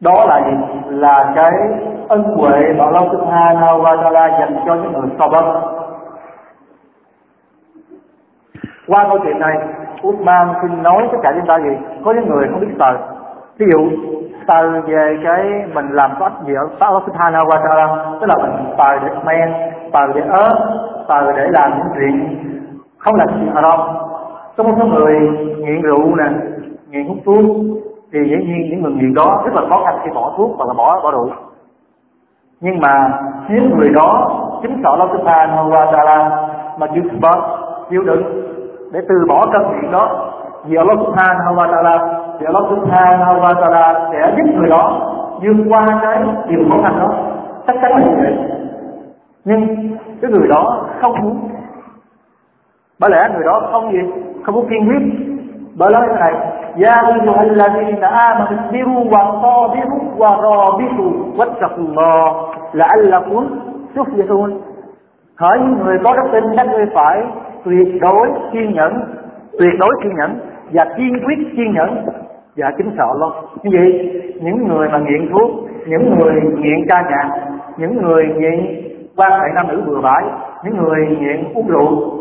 [0.00, 0.56] đó là gì?
[0.88, 1.52] Là cái
[2.08, 5.44] ân huệ mà Allah Subhanahu wa Taala dành cho những người sabr
[8.86, 9.56] qua câu chuyện này,
[10.06, 11.76] Uthman xin nói tất cả chúng ta gì?
[12.04, 12.96] Có những người không biết sờ
[13.58, 13.88] ví dụ
[14.48, 18.34] sờ về cái mình làm có ích gì ở Allah Subhanahu wa Taala, tức là
[18.42, 19.52] mình sờ để men
[19.92, 20.54] sờ để ớt
[21.08, 22.38] sờ để làm những chuyện
[22.98, 23.80] không làm chuyện haram.
[24.56, 25.14] Có một số người
[25.58, 26.24] nghiện rượu nè,
[26.90, 27.44] nghiện hút thuốc
[28.12, 30.68] thì dĩ nhiên những người nghiện đó rất là khó khăn khi bỏ thuốc hoặc
[30.68, 31.30] là bỏ bỏ rượu.
[32.60, 34.30] Nhưng mà nếu người đó
[34.62, 36.46] chính sợ Allah Subhanahu wa Taala
[36.78, 37.38] mà chịu bớt
[37.90, 38.22] chịu đựng
[38.92, 40.30] để từ bỏ cơn nghiện đó,
[40.64, 45.64] thì Allah Subhanahu wa Taala thì Allah Subhanahu wa Taala sẽ giúp người đó vượt
[45.68, 47.14] qua cái điều khó khăn đó.
[47.66, 48.36] Chắc chắn là như vậy.
[49.44, 49.90] Nhưng
[50.22, 51.50] cái người đó không muốn.
[53.00, 53.98] Bởi lẽ người đó không gì,
[54.44, 55.27] không có kiên quyết
[55.78, 56.34] bởi này,
[56.84, 62.32] Ya ayyuhalladhina amanu isbiru wa sabiru wa rabitu wattaqullah
[62.72, 63.44] la'allakum
[63.94, 64.60] tuflihun.
[65.36, 67.22] Hỡi những người có đức tin, các ngươi phải
[67.64, 68.92] tuyệt đối kiên nhẫn,
[69.58, 70.40] tuyệt đối kiên nhẫn
[70.72, 72.06] và kiên quyết kiên nhẫn
[72.56, 75.50] và kính sợ luôn như vậy, những người mà nghiện thuốc,
[75.86, 77.40] những người nghiện ca nhạc,
[77.76, 78.82] những người nghiện
[79.16, 80.24] quan hệ nam nữ bừa bãi,
[80.64, 82.18] những người nghiện uống rượu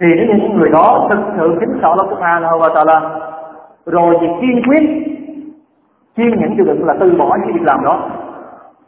[0.00, 3.00] thì nếu như những người đó thực sự kính sợ Allah Subhanahu wa Taala,
[3.86, 4.82] rồi thì kiên quyết
[6.16, 8.00] kiên nhẫn chịu đựng là từ bỏ những việc làm đó,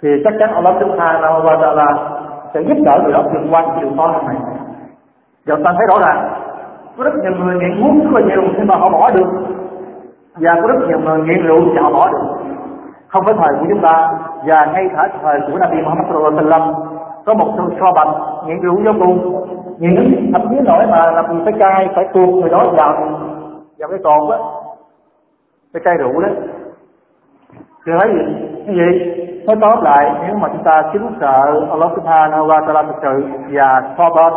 [0.02, 1.86] thì chắc chắn Allah Subhanahu wa Taala
[2.54, 4.36] sẽ giúp đỡ người đó vượt qua những điều khó khăn này.
[5.46, 6.30] Giờ ta thấy rõ ràng,
[6.98, 9.28] có rất nhiều người nghiện hút rất là nhiều, nhưng mà họ bỏ được.
[10.40, 12.24] Và có rất nhiều người nghiện rượu thì họ bỏ được.
[13.08, 14.10] Không phải thời của chúng ta,
[14.46, 16.74] và ngay cả thời của Nabi Muhammad sallallahu alaihi wasallam
[17.26, 18.08] có một số so bạch
[18.46, 19.44] nghiện rượu vô cùng
[19.78, 22.92] nghiện thậm chí nổi mà làm gì phải cai, phải tuột người đó vào
[23.78, 24.38] vào cái cồn á
[25.72, 26.28] cái cây rượu đó.
[27.86, 28.24] Thì thấy gì?
[28.66, 29.14] Cái gì?
[29.46, 33.24] Nói tóm lại, nếu mà chúng ta kính sợ Allah subhanahu wa ta'ala thực sự
[33.52, 34.32] và so bạch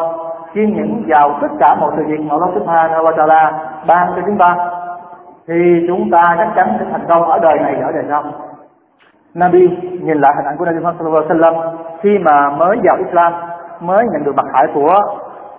[0.54, 3.51] kiên nhẫn vào tất cả mọi sự việc mà Allah subhanahu wa ta'ala
[3.88, 4.56] ban cho chúng ta,
[5.47, 8.23] thì chúng ta chắc chắn sẽ thành công ở đời này và ở đời sau.
[9.34, 9.67] Nabi
[10.01, 13.34] nhìn lại hình ảnh của Nabi Muhammad sallallahu alaihi wasallam khi mà mới vào Islam,
[13.80, 14.95] mới nhận được mặt hải của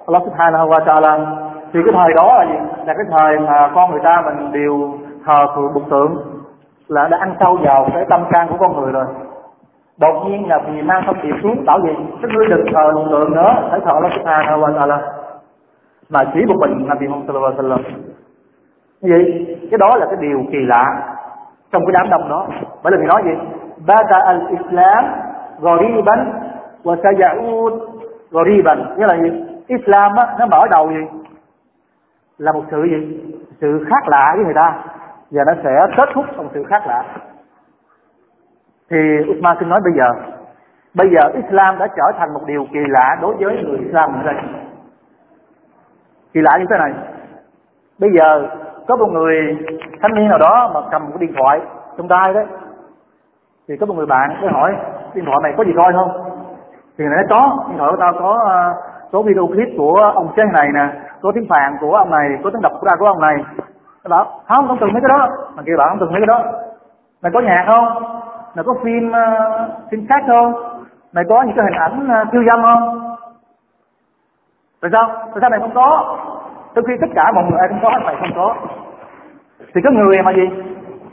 [0.06, 1.12] Allah subhanahu wa ta'ala.
[1.72, 2.58] Thì cái thời đó là gì?
[2.86, 4.92] Là cái thời mà con người ta mình đều
[5.26, 6.16] thờ phượng bục tượng,
[6.88, 9.04] là đã ăn sâu vào cái tâm can của con người rồi.
[10.00, 11.90] Đột nhiên là vì mang thông điệp xuống bảo gì
[12.22, 14.98] các ngươi đừng thờ bục tượng nữa, phải thờ Allah subhanahu wa ta'ala.
[16.10, 17.82] Mà chỉ một mình Nabi Muhammad sallallahu alaihi wasallam.
[19.00, 20.84] Như vậy, cái đó là cái điều kỳ lạ
[21.72, 22.46] trong cái đám đông đó.
[22.82, 23.30] Bởi vì nói gì?
[23.86, 25.04] Bata al islam
[25.60, 26.32] ghoriban
[26.84, 27.72] wa sayaud
[28.30, 29.51] ghoriban nghĩa là gì?
[29.78, 31.18] Islam á, nó mở đầu gì?
[32.38, 33.20] Là một sự gì?
[33.60, 34.74] Sự khác lạ với người ta.
[35.30, 37.04] Và nó sẽ kết thúc bằng sự khác lạ.
[38.90, 38.98] Thì
[39.30, 40.08] Uthman xin nói bây giờ.
[40.94, 44.22] Bây giờ Islam đã trở thành một điều kỳ lạ đối với người Islam ở
[44.22, 44.34] đây.
[46.32, 46.92] Kỳ lạ như thế này.
[47.98, 48.48] Bây giờ
[48.88, 49.58] có một người
[50.02, 51.60] thanh niên nào đó mà cầm một cái điện thoại
[51.96, 52.46] trong tay đấy.
[53.68, 54.76] Thì có một người bạn mới hỏi,
[55.14, 56.10] điện thoại này có gì coi không?
[56.98, 58.74] Thì người nói, có, điện thoại của tao có ờ,
[59.12, 60.88] số video clip của ông chế này nè
[61.22, 63.36] số tiếng phàn của ông này số tiếng đọc ra của ông này.
[64.04, 65.28] Nó bảo không không từng mấy cái đó.
[65.56, 66.44] Mà kia bảo không từng mấy cái đó.
[67.22, 67.86] Mày có nhạc không?
[68.54, 70.54] Mày có phim uh, phim khác không?
[71.12, 73.16] Mày có những cái hình ảnh uh, dâm không?
[74.80, 75.08] Tại sao?
[75.08, 76.18] Tại sao mày không có?
[76.74, 78.54] Trong khi tất cả mọi người ai cũng có mày không có.
[79.74, 80.50] Thì cái người mà gì?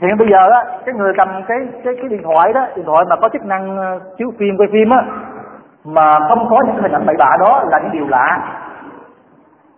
[0.00, 3.04] Hiện bây giờ á cái người cầm cái cái cái điện thoại đó điện thoại
[3.08, 5.04] mà có chức năng ờ, chiếu phim quay phim á
[5.84, 8.38] mà không có những hình ảnh bậy bạ đó là những điều lạ.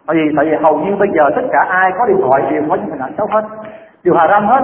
[0.07, 2.63] Tại vì tại vì hầu như bây giờ tất cả ai có điện thoại đều
[2.69, 3.43] có những hình ảnh xấu hết
[4.05, 4.63] điều hà râm hết.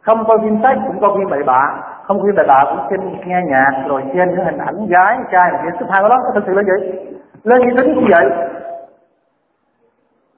[0.00, 1.62] Không coi phim sách, cũng coi phim bậy bạ,
[2.02, 5.52] không phim bậy bạ cũng xem nghe nhạc, rồi xem những hình ảnh gái, trai
[5.52, 7.08] này xếp hai đó thật sự là vậy.
[7.44, 8.30] Lên như tính cũng vậy.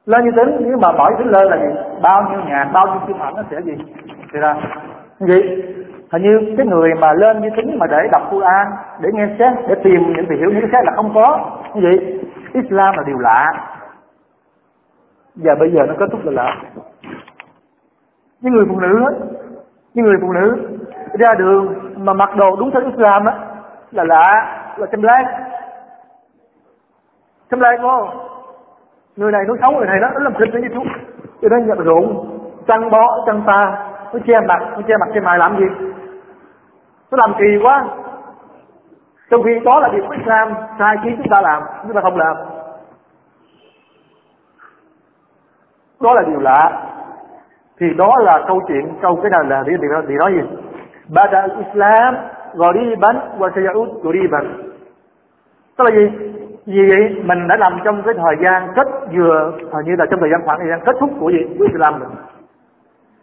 [0.07, 1.75] Lên như tính nếu mà bỏ tính lên là gì?
[2.03, 3.73] Bao nhiêu nhạc bao nhiêu phim ảnh nó sẽ gì?
[4.33, 4.57] Thì là
[5.19, 5.43] gì?
[6.13, 8.67] Hình như cái người mà lên như tính mà để đọc Quran,
[9.01, 11.51] để nghe xét, để tìm những việc hiểu những cái xét là không có.
[11.75, 12.21] Như vậy,
[12.53, 13.47] Islam là điều lạ.
[15.35, 16.57] Và bây giờ nó kết thúc là lạ.
[18.41, 19.05] Những người phụ nữ,
[19.95, 20.79] những người phụ nữ
[21.19, 23.35] ra đường mà mặc đồ đúng theo Islam á,
[23.91, 25.25] là lạ, là châm lan
[27.51, 28.09] châm lan không
[29.17, 30.83] người này nói xấu, người này đó nó làm thịt nó như chú
[31.43, 35.21] cho nên nhận ruộng chăn bó chăn ta, nó che mặt, nó che mặt, che
[35.21, 35.65] mày làm gì?
[37.17, 37.85] Nó làm kỳ quá.
[39.31, 42.17] Trong khi đó là điều của Islam sai khiến chúng ta làm chúng ta không
[42.17, 42.37] làm.
[46.01, 46.83] Đó là điều lạ.
[47.79, 50.41] Thì đó là câu chuyện câu cái nào là điều điều, điều nói gì?
[51.09, 52.17] Bada Islam
[52.55, 54.73] ghoriban wa sayaud ghoriban
[55.77, 56.11] tức là gì?
[56.67, 60.21] Vì vậy mình đã nằm trong cái thời gian kết vừa hình như là trong
[60.21, 62.09] thời gian khoảng thời gian kết thúc của gì của Islam mình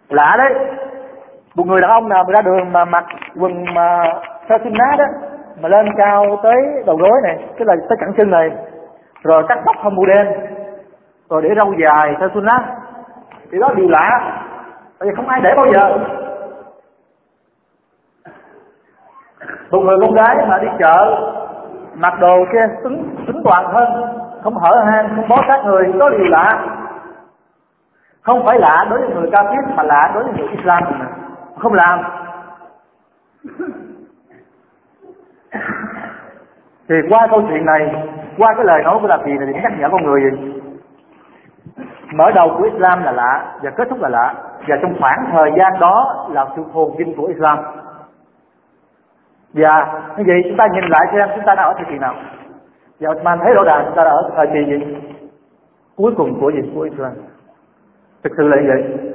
[0.10, 0.53] lạ đấy
[1.56, 3.06] một người đàn ông nào mà ra đường mà mặc
[3.39, 4.04] quần mà
[4.48, 5.06] theo xin nát đó
[5.62, 8.52] mà lên cao tới đầu gối này tức là tới cẳng chân này
[9.24, 10.28] rồi cắt tóc không màu đen
[11.30, 12.63] rồi để râu dài theo xuân nát
[13.54, 14.39] thì đó điều lạ.
[15.00, 15.98] Tại vì không ai để bao giờ.
[19.72, 21.30] Một người con gái mà đi chợ
[21.94, 26.10] mặc đồ kia xứng xứng toàn hơn, không hở hang không bó sát người đó
[26.10, 26.66] điều lạ.
[28.22, 30.84] Không phải lạ đối với người cao thiết mà lạ đối với người Islam.
[30.84, 31.12] này
[31.63, 31.99] không làm.
[36.89, 37.93] Thì qua câu chuyện này,
[38.38, 40.21] qua cái lời nói của Lạp Gì này thì nhắc nhở con người.
[40.21, 40.62] Gì
[42.13, 44.34] mở đầu của Islam là lạ và kết thúc là lạ.
[44.67, 47.58] Và trong khoảng thời gian đó là sự phồn vinh của Islam.
[49.54, 52.15] Và như vậy chúng ta nhìn lại xem chúng ta đang ở thời kỳ nào.
[52.99, 54.97] Và Osman thấy rõ ràng chúng ta đã ở thời kỳ gì?
[55.95, 56.71] Cuối cùng của gì?
[56.76, 57.12] Của Islam.
[58.23, 59.13] Thực sự là như vậy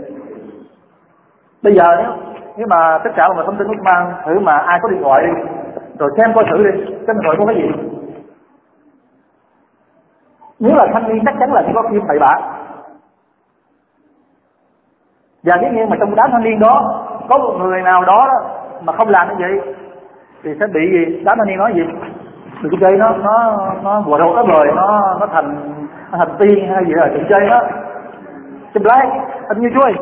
[1.62, 2.12] bây giờ nếu
[2.58, 5.32] nếu mà tất cả mọi thông tin Osman thử mà ai có điện thoại đi
[5.98, 7.68] rồi xem coi thử đi cái điện thoại có cái gì.
[10.60, 12.34] Nếu là thanh niên chắc chắn là chỉ có phim bậy bạ
[15.42, 18.28] và nếu như mà trong đám thanh niên đó có một người nào đó,
[18.82, 19.74] mà không làm như vậy
[20.42, 21.22] thì sẽ bị gì?
[21.24, 21.82] Đám thanh niên nói gì?
[22.62, 25.74] Đừng chơi nó nó nó bùa đâu nó rồi nó nó thành
[26.12, 27.60] nó thành tiên hay gì là đừng chơi nó
[28.74, 29.08] xin lái
[29.48, 29.94] anh như chuối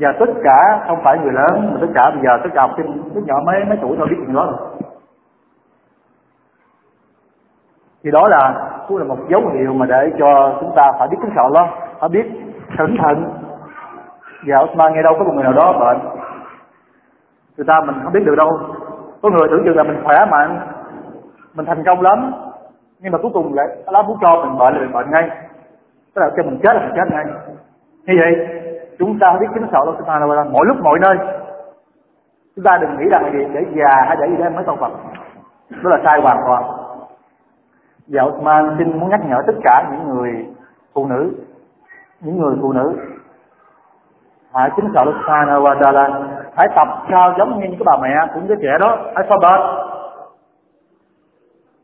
[0.00, 2.70] và tất cả không phải người lớn, mà tất cả bây giờ tất cả học
[2.76, 4.68] sinh rất nhỏ mấy mấy tuổi thôi biết chuyện đó rồi.
[8.04, 11.16] Thì đó là, cũng là một dấu hiệu mà để cho chúng ta phải biết
[11.22, 11.68] kính sợ lo,
[12.00, 12.26] phải biết
[12.78, 13.24] cẩn thận.
[14.46, 15.98] Và Osman nghe đâu có một người nào đó bệnh,
[17.56, 18.60] người ta mình không biết được đâu.
[19.22, 20.60] Có người tưởng chừng là mình khỏe mạnh
[21.54, 22.32] mình thành công lắm,
[23.00, 25.30] nhưng mà cuối cùng lại lá muốn cho mình bệnh là mình bệnh ngay.
[26.14, 27.24] Tức là cho mình chết là mình chết ngay.
[28.06, 28.57] Như vậy
[28.98, 31.16] chúng ta phải biết kính sợ Allah Subhanahu wa ta'ala mỗi lúc, mọi nơi.
[32.56, 34.78] Chúng ta đừng nghĩ rằng là gì để già hay để gì để mới tôn
[34.78, 34.92] Phật
[35.70, 36.64] đó là sai hoàn toàn.
[38.06, 40.46] Dạ, và Osman xin muốn nhắc nhở tất cả những người
[40.94, 41.32] phụ nữ,
[42.20, 42.96] những người phụ nữ.
[44.54, 46.22] Hãy kính sợ Allah Subhanahu wa ta'ala
[46.56, 48.98] hãy tập sao giống như những cái bà mẹ của những đứa trẻ đó.
[49.14, 49.60] Hãy sao bệt.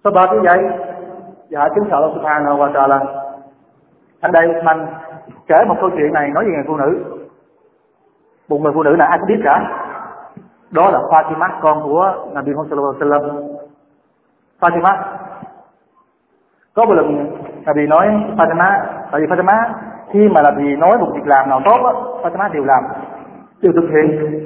[0.05, 0.59] Sao bệt như vậy.
[1.51, 3.25] Và hãy kính sợ Allah Subhanahu wa ta'ala
[4.21, 4.87] anh đây Osman
[5.47, 7.05] kể một câu chuyện này nói về người phụ nữ.
[8.49, 9.81] Một người phụ nữ này ai cũng biết cả.
[10.71, 12.95] Đó là Fatima, con của Nabi Muhammad sallallahu
[14.61, 15.05] alaihi wasallam.
[16.75, 18.07] Có một lần Nabi nói
[18.37, 19.69] Fatima, tại vì Fatima,
[20.13, 22.85] khi mà là vì nói một việc làm nào tốt á, Fatima đều làm,
[23.61, 24.41] đều thực hiện.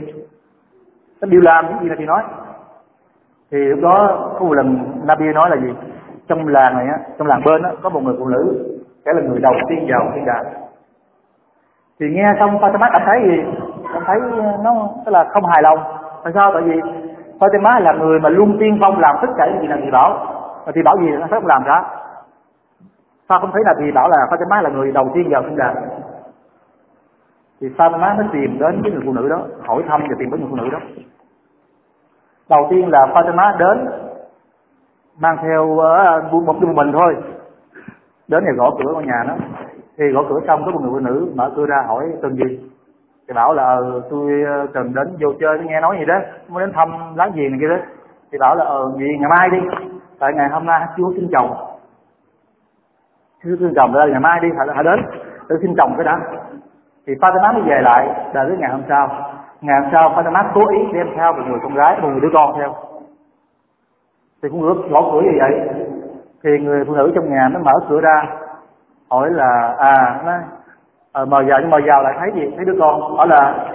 [1.21, 2.23] Nó đều làm những gì Nabi nói.
[3.51, 5.75] Thì lúc đó có một lần Nabi nói là gì?
[6.29, 8.69] Trong làng này á, trong làng bên á, có một người phụ nữ
[9.05, 10.45] sẽ là người đầu tiên vào thiên đàng
[12.01, 13.45] thì nghe xong Fatima cảm thấy gì?
[13.93, 15.79] Cảm thấy ờ, nó tức là không hài lòng.
[16.25, 16.53] Tại sao?
[16.53, 16.81] Tại vì
[17.39, 20.27] Fatima là người mà luôn tiên phong làm tất cả những gì là thì bảo.
[20.65, 21.11] Và thì bảo gì?
[21.11, 21.83] Nó sẽ không làm ra.
[23.29, 25.75] sao không thấy là thì bảo là Fatima là người đầu tiên vào sinh đàn?
[27.61, 30.41] Thì Fatima mới tìm đến cái người phụ nữ đó hỏi thăm và tìm đến
[30.41, 30.79] người phụ nữ đó.
[32.49, 33.89] Đầu tiên là Fatima đến
[35.21, 37.17] mang theo uh, một mình thôi.
[38.29, 39.35] Đến thì gõ cửa ngôi nhà nó
[39.99, 42.71] thì gõ cửa xong, có một người phụ nữ mở cửa ra hỏi, cần gì?
[43.29, 46.61] Thì bảo là ờ, tôi ờ, cần đến vô chơi nghe nói gì đó, muốn
[46.61, 47.77] đến thăm láng giềng này kia đó.
[48.33, 49.59] Thì bảo là ờ gì ngày mai đi,
[50.19, 51.51] tại ngày hôm nay chưa xin chồng.
[53.45, 55.01] Chưa xin chồng là ngày mai đi, phải phải đến,
[55.49, 56.19] để xin chồng cái đã.
[57.07, 59.09] Thì Fatima mới về lại là đến ngày hôm sau.
[59.61, 62.31] Ngày hôm sau, Fatima cố ý đem theo một người con gái, một người đứa
[62.33, 62.75] con theo.
[64.43, 65.69] Thì cũng ngược, gõ cửa như vậy.
[66.45, 68.23] Thì người phụ nữ trong nhà mới mở cửa ra
[69.11, 70.33] hỏi là à nó
[71.13, 72.53] à, mời vào nhưng mời vào lại thấy gì?
[72.57, 73.67] Thấy đứa con hỏi là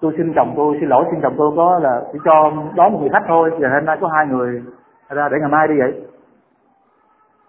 [0.00, 2.98] tôi xin chồng tôi xin lỗi xin chồng tôi có là chỉ cho đón một
[3.00, 4.62] người khách thôi giờ hôm nay có hai người
[5.10, 6.02] ra để ngày mai đi vậy.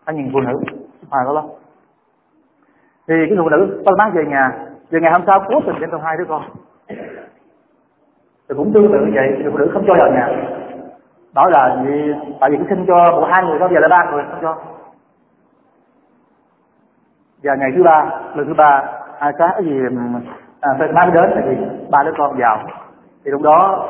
[0.06, 0.60] Anh nhìn phụ nữ
[1.10, 1.44] à đó lắm
[3.08, 4.52] thì cái phụ nữ tôi mang về nhà
[4.90, 6.42] về ngày hôm sau cố tình đem theo hai đứa con.
[8.50, 10.30] Thì cũng tương tự như vậy thì phụ nữ không cho vào nhà.
[11.36, 14.12] Nói là vì tại vì cái xin cho một hai người đó giờ là ba
[14.12, 14.58] người không cho
[17.46, 18.06] và ngày thứ ba
[18.36, 18.84] lần thứ ba
[19.20, 19.80] ai sáng cái gì
[20.62, 22.68] à, phải mang đến thì ba đứa con vào.
[23.26, 23.90] Thì lúc đó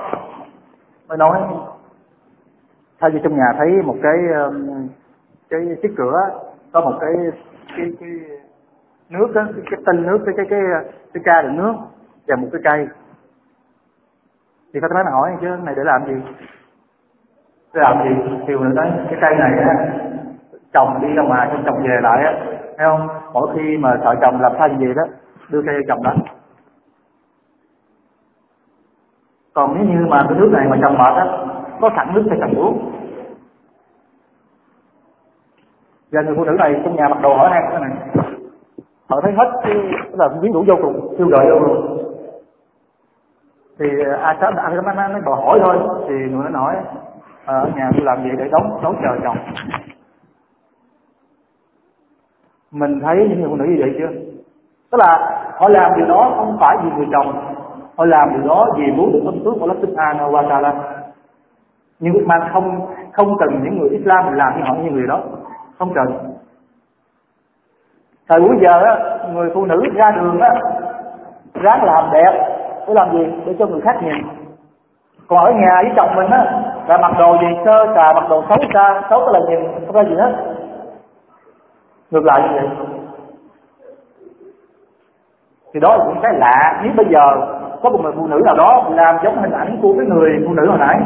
[1.07, 1.39] mới nói
[2.99, 4.17] thay vì trong nhà thấy một cái
[5.49, 6.19] cái chiếc cửa
[6.73, 7.11] có một cái
[7.77, 8.09] cái cái
[9.09, 10.59] nước đó, cái, cái tinh nước cái cái cái
[11.13, 11.73] cái ca đựng nước
[12.27, 12.87] và một cái cây.
[14.73, 16.13] Thì có nói hỏi chứ này để làm gì?
[17.73, 18.37] Để làm gì?
[18.47, 19.87] Thì mình nói cái cây này á
[20.73, 23.07] trồng đi ra ngoài trồng về lại á thấy không?
[23.33, 25.03] Mỗi khi mà sợ chồng làm sai gì đó,
[25.49, 26.11] đưa cây chồng đó.
[29.53, 31.25] Còn nếu như mà cái nước này mà chồng mệt á,
[31.81, 32.91] có sẵn nước cho chồng uống.
[36.11, 37.91] Và người phụ nữ này trong nhà mặc đồ hỏi hang cái này.
[39.09, 39.73] Họ thấy hết cái
[40.13, 42.01] là quyến rũ vô cùng siêu gọi vô cùng.
[43.79, 43.85] Thì
[44.21, 45.77] ai sớm ai sớm nó nó hỏi thôi.
[46.07, 46.75] Thì người nó nói
[47.45, 49.37] ờ, ở nhà tôi làm gì để đóng đóng chờ chồng?
[52.75, 54.19] Mình thấy những người phụ nữ như vậy chưa?
[54.91, 57.33] Tức là họ làm điều đó không phải vì người chồng,
[57.97, 60.73] họ làm điều đó vì muốn được ân phước của Allah Subhanahu wa Taala
[61.99, 65.19] nhưng mà không không cần những người Islam làm như họ như người đó.
[65.79, 66.05] Không cần.
[68.29, 68.95] Thời buổi giờ á,
[69.33, 70.49] người phụ nữ ra đường á,
[71.53, 72.47] ráng làm đẹp,
[72.87, 73.25] để làm gì?
[73.45, 74.27] Để cho người khác nhìn.
[75.27, 78.43] Còn ở nhà với chồng mình á, là mặc đồ gì sơ sà, mặc đồ
[78.49, 80.54] xấu xa, xấu cái là nhìn, không ra gì hết
[82.11, 82.69] ngược lại như vậy.
[85.73, 86.81] Thì đó là những cái lạ.
[86.83, 87.21] Nếu bây giờ
[87.83, 90.53] có một người phụ nữ nào đó làm giống hình ảnh của cái người phụ
[90.53, 91.01] nữ hồi nãy,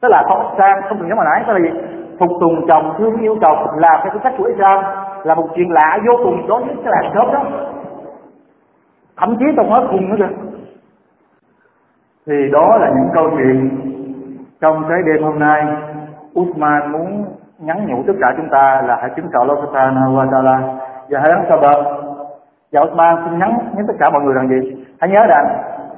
[0.00, 1.80] tức là không sang không được giống hồi nãy, tức là gì?
[2.18, 4.84] Phục tùng chồng, thương yêu chồng, làm theo cái cách của Islam,
[5.24, 7.44] là một chuyện lạ, vô cùng đối với cái làng sớm đó.
[9.16, 10.34] Thậm chí còn nói cùng nữa kìa.
[12.26, 13.70] Thì đó là những câu chuyện
[14.60, 15.66] trong cái đêm hôm nay
[16.40, 17.24] Usman muốn
[17.58, 20.60] nhắn nhủ tất cả chúng ta là hãy chứng tỏ Allah Subhanahu wa Taala.
[21.10, 21.84] Và hãy đắng sabab
[22.72, 24.84] và dạ Osman xin nhắn nhắn tất cả mọi người rằng gì?
[25.00, 25.46] Hãy nhớ rằng,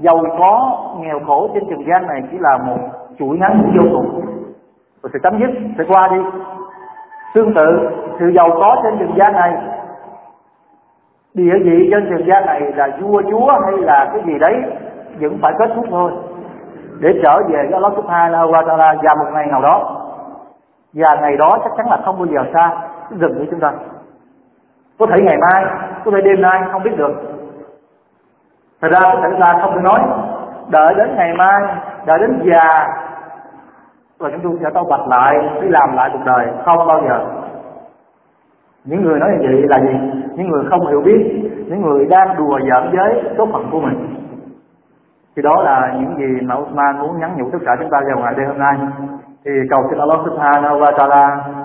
[0.01, 2.79] giàu có, nghèo khổ trên trần gian này chỉ là một
[3.19, 4.21] chuỗi ngắn vô cùng.
[5.03, 6.19] Rồi sẽ chấm dứt, sẽ qua đi.
[7.35, 9.57] Tương tự, sự giàu có trên trần gian này,
[11.35, 14.63] địa vị trên trần gian này là vua, chúa hay là cái gì đấy,
[15.21, 16.13] vẫn phải kết thúc thôi.
[17.01, 19.98] Để trở về với Allah Subhanahu wa Taala vào một ngày nào đó
[20.93, 22.71] và ngày đó chắc chắn là không bao giờ xa
[23.11, 23.73] gần với chúng ta.
[24.99, 25.65] Có thể ngày mai,
[26.05, 27.13] có thể đêm nay, không biết được.
[28.81, 30.01] Thật ra có thể là không thể nói.
[30.69, 31.63] Đợi đến ngày mai,
[32.07, 32.87] đợi đến già,
[34.19, 37.27] và chúng tôi sẽ tâu bạch lại đi làm lại cuộc đời, không bao giờ.
[38.85, 40.23] Những người nói như vậy là gì?
[40.35, 44.15] Những người không hiểu biết, những người đang đùa giỡn với số phận của mình.
[45.37, 48.19] Thì đó là những gì mà Usman muốn nhắn nhủ tất cả chúng ta vào
[48.19, 48.77] ngày đêm hôm nay
[49.49, 51.25] thì cầu xin Allah Subhanahu wa Taala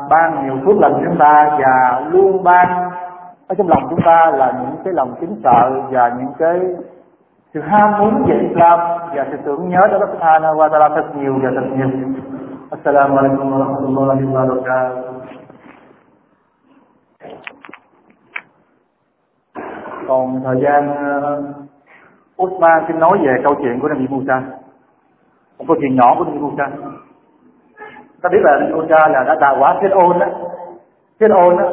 [0.10, 2.90] ban nhiều phước lành chúng ta và luôn ban.
[3.48, 6.60] Ở trong lòng chúng ta là những cái lòng kính sợ và những cái
[7.54, 8.80] sự ham muốn về Islam
[9.16, 11.90] và sự tưởng nhớ đến Allah Subhanahu wa Taala thật nhiều và thật nhiều.
[12.72, 15.14] Assalamu alaikum wa rahmatullahi wa barakatuh.
[20.08, 21.44] Còn thời gian ờ,
[22.44, 24.42] Usman xin nói về câu chuyện của Nabi Musa.
[25.58, 26.68] Một câu chuyện nhỏ của Nabi Musa
[28.24, 30.26] ta biết là ông Musa là đã đào quả thiên Ôn đó
[31.20, 31.70] thiên Ôn đó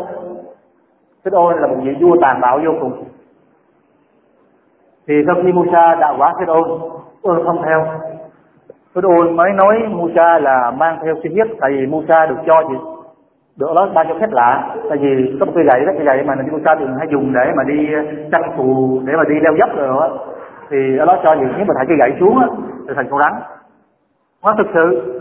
[1.25, 3.05] thiên Ôn là một vị vua tàn bạo vô cùng.
[5.07, 6.69] Thì sau khi Musa đạo quả Thiết Ôn
[7.23, 7.87] Ôn không theo.
[8.95, 12.63] Thiết Ôn mới nói Musa là mang theo sinh huyết, tại vì Musa được cho
[12.71, 12.77] gì?
[13.57, 14.77] Được đó ban cho phép lạ.
[14.89, 17.33] Tại vì có một cây gậy đó cây gậy mà người Musa thường hay dùng
[17.33, 18.01] để mà đi ờ,
[18.33, 20.11] chăn phù để mà đi leo dốc rồi đó
[20.71, 22.47] thì ở đó cho những nếu mà thả cây gậy xuống á
[22.89, 23.33] thì thành con rắn.
[24.45, 25.20] Nó thực sự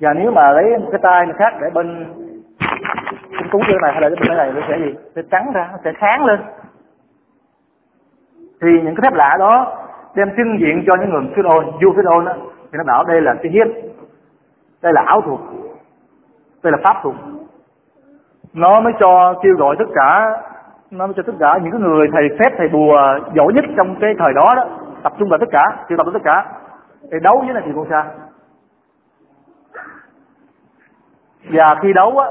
[0.00, 2.06] và nếu mà lấy một cái tay khác để bên
[3.32, 4.94] cái cúng cái này hay là cái bên cái này, nó sẽ gì?
[5.16, 6.40] Sẽ trắng ra, nó sẽ sáng lên.
[8.60, 9.76] Thì những cái phép lạ đó
[10.14, 12.32] đem trưng diện cho những người phiết ôn du phiết ôn đó,
[12.72, 13.66] thì nó bảo đây là cái hiếp.
[14.82, 15.40] Đây là ảo thuật.
[16.62, 17.16] Đây là pháp thuật.
[18.54, 20.30] Nó mới cho kêu gọi tất cả,
[20.90, 23.96] nó mới cho tất cả những cái người thầy phép, thầy bùa giỏi nhất trong
[24.00, 24.64] cái thời đó đó,
[25.02, 26.44] tập trung vào tất cả, triệu tập tất cả.
[27.10, 28.04] Để đấu với này thì con sao
[31.50, 32.28] và khi đấu á,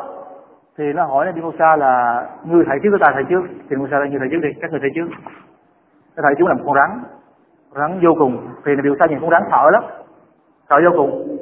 [0.77, 3.41] thì nó hỏi Nabi Musa là người thầy trước, ta thầy trước.
[3.69, 5.07] Thì Musa là người thầy trước đi, các người thầy trước.
[6.15, 7.03] Cái thầy trước là một con rắn
[7.75, 8.47] rắn vô cùng.
[8.65, 9.83] Thì Nabi Musa nhìn con rắn sợ lắm,
[10.69, 11.37] sợ vô cùng.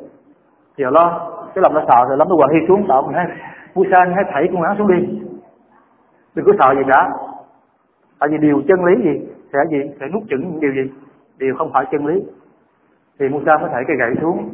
[0.77, 3.25] Thì lo, cái lòng nó sợ rồi lắm nó quỳ hi xuống, sợ mình nói
[3.75, 5.21] Musa hãy thảy con rắn xuống đi.
[6.36, 7.09] Đừng có sợ gì cả.
[8.19, 10.91] Tại vì điều chân lý gì, sẽ gì, sẽ nuốt chửng những điều gì
[11.38, 12.23] điều không phải chân lý.
[13.19, 14.49] Thì Musa mới thảy cây gậy xuống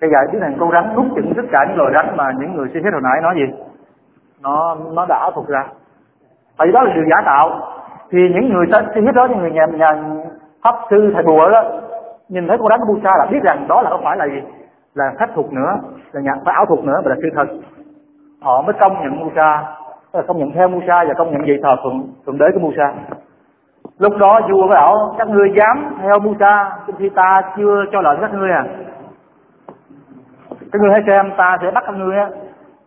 [0.00, 2.54] cái gậy biến thành con rắn nuốt chửng tất cả những loài rắn mà những
[2.56, 3.64] người suy xét hồi nãy nói gì?
[4.42, 5.64] Nó nó đã thuộc ra.
[6.58, 7.60] Tại vì đó là điều giả tạo.
[8.10, 9.90] Thì những người suy xét đó, những người nhà nhà
[10.64, 11.62] pháp sư thầy bùa đó,
[12.28, 14.42] nhìn thấy con rắn bu Musa là biết rằng đó là không phải là gì?
[14.94, 15.78] Là phép thuật nữa,
[16.12, 17.46] là nhà, phải ảo thuật nữa, mà là sự thật.
[18.42, 19.64] Họ mới công nhận Musa
[20.12, 22.60] sa ờ, công nhận theo Musa và công nhận vị thờ thượng thượng đế của
[22.60, 22.92] Musa
[23.98, 28.00] lúc đó vua mới bảo, các ngươi dám theo Musa trong khi ta chưa cho
[28.00, 28.64] lệnh các ngươi à?
[30.72, 32.30] Các ngươi hãy xem ta sẽ bắt các ngươi á,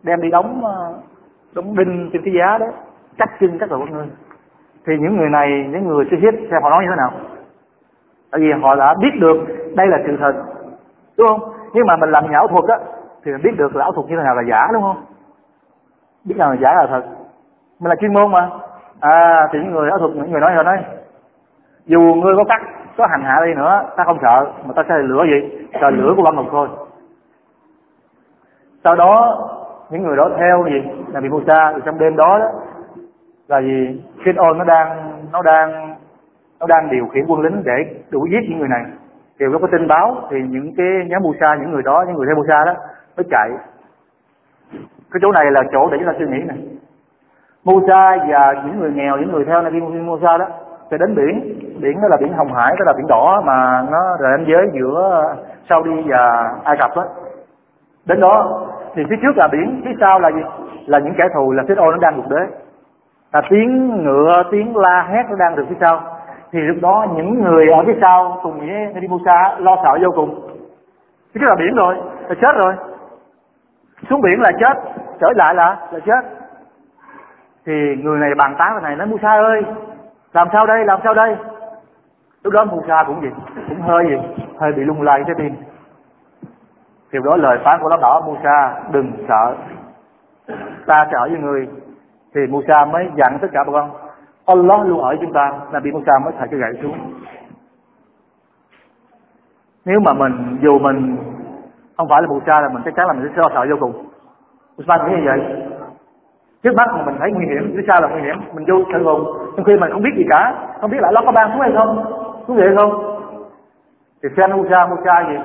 [0.02, 0.94] đem đi đóng ờ,
[1.54, 2.66] đóng đinh trên cái giá đó
[3.18, 4.06] cắt chân các đầu các ngươi
[4.86, 7.10] thì những người này, những người chưa hiếp xem họ nói như thế nào?
[8.30, 9.36] Tại vì họ đã biết được
[9.76, 10.32] đây là sự thật,
[11.18, 11.52] đúng không?
[11.74, 12.76] Nhưng mà mình làm nhà ảo thuật á,
[13.24, 15.04] thì mình biết được là ảo thuật như thế nào là giả, đúng không?
[16.24, 17.02] Biết nào là giả là thật.
[17.80, 18.50] Mình là chuyên môn mà.
[19.00, 20.78] À thì những người ảo thuật, những người nói rồi nói,
[21.86, 22.62] dù ngươi có cắt,
[22.96, 25.66] có hành hạ đi nữa, ta không sợ, mà ta sẽ lửa gì?
[25.80, 26.68] Sợ lửa của băng ngọc thôi
[28.84, 29.48] sau đó,
[29.90, 30.82] những người đó theo gì?
[31.12, 32.46] Là bị Musa thì trong đêm đó đó,
[33.48, 34.02] là gì?
[34.24, 35.96] Kinh ôn nó đang nó đang
[36.60, 37.72] nó đang điều khiển quân lính để
[38.10, 38.84] đuổi giết những người này.
[39.40, 42.26] Thì nó có tin báo, thì những cái nhóm Musa những người đó, những người
[42.26, 42.74] theo Musa đó,
[43.16, 43.50] mới chạy.
[45.12, 46.58] Cái chỗ này là chỗ để chúng ta suy nghĩ này.
[47.64, 50.46] Musa và những người nghèo, những người theo Nabi Musa đó,
[50.90, 51.58] sẽ đến biển.
[51.80, 55.22] Biển đó là biển Hồng Hải, đó là biển đỏ mà nó ranh giới giữa
[55.68, 57.04] Saudi và Ai Cập đó
[58.06, 60.42] đến đó, thì phía trước là biển, phía sau là gì?
[60.86, 62.46] Là những kẻ thù, là Pharaoh nó đang ngục đế.
[63.32, 66.00] Là tiếng ngựa, tiếng la hét nó đang được phía sau.
[66.52, 70.10] Thì lúc đó những người ở phía sau cùng với Nabi Musa lo sợ vô
[70.14, 70.48] cùng.
[71.34, 71.96] Chứ là biển rồi,
[72.28, 72.74] là chết rồi.
[74.10, 74.74] Xuống biển là chết,
[75.20, 76.28] trở lại là là chết.
[77.66, 77.72] Thì
[78.02, 79.62] người này bàn tán cái này nói Musa ơi,
[80.32, 81.36] làm sao đây, làm sao đây?
[82.44, 83.28] Lúc đó Musa cũng gì,
[83.68, 84.16] cũng hơi gì,
[84.58, 85.54] hơi bị lung lay cái tim.
[87.12, 89.54] Điều đó lời phán của lá đỏ, Musa, đừng sợ.
[90.86, 91.68] Ta sẽ ở với người.
[92.34, 93.90] Thì Musa mới dặn tất cả bà con,
[94.46, 95.52] Allah luôn ở chúng ta.
[95.72, 96.98] Nabi Musa mới thả cái gậy xuống.
[99.84, 101.16] Nếu mà mình, dù mình
[101.96, 104.06] không phải là Musa là mình chắc chắn là mình sẽ lo sợ vô cùng.
[104.76, 105.40] Musa nghĩ như vậy.
[106.62, 108.36] Trước mắt mình thấy nguy hiểm, phía sau là nguy hiểm.
[108.54, 109.24] Mình vô sợ hồn.
[109.56, 111.72] Trong khi mình không biết gì cả, không biết là Allah có ban xuống hay
[111.76, 112.04] không,
[112.46, 113.18] xuống vậy không.
[114.22, 115.36] Thì xem Musa Musa gì?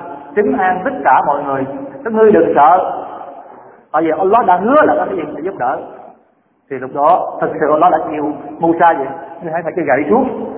[0.42, 1.66] Chứng an tất cả mọi người.
[2.04, 3.02] Các ngươi đừng sợ.
[3.92, 5.78] Tại vì Allah đã hứa là có cái gì sẽ giúp đỡ.
[6.70, 9.06] Thì lúc đó, thật sự Allah đã chịu Musa vậy,
[9.42, 10.54] ngươi hãy phải cái gậy xuống.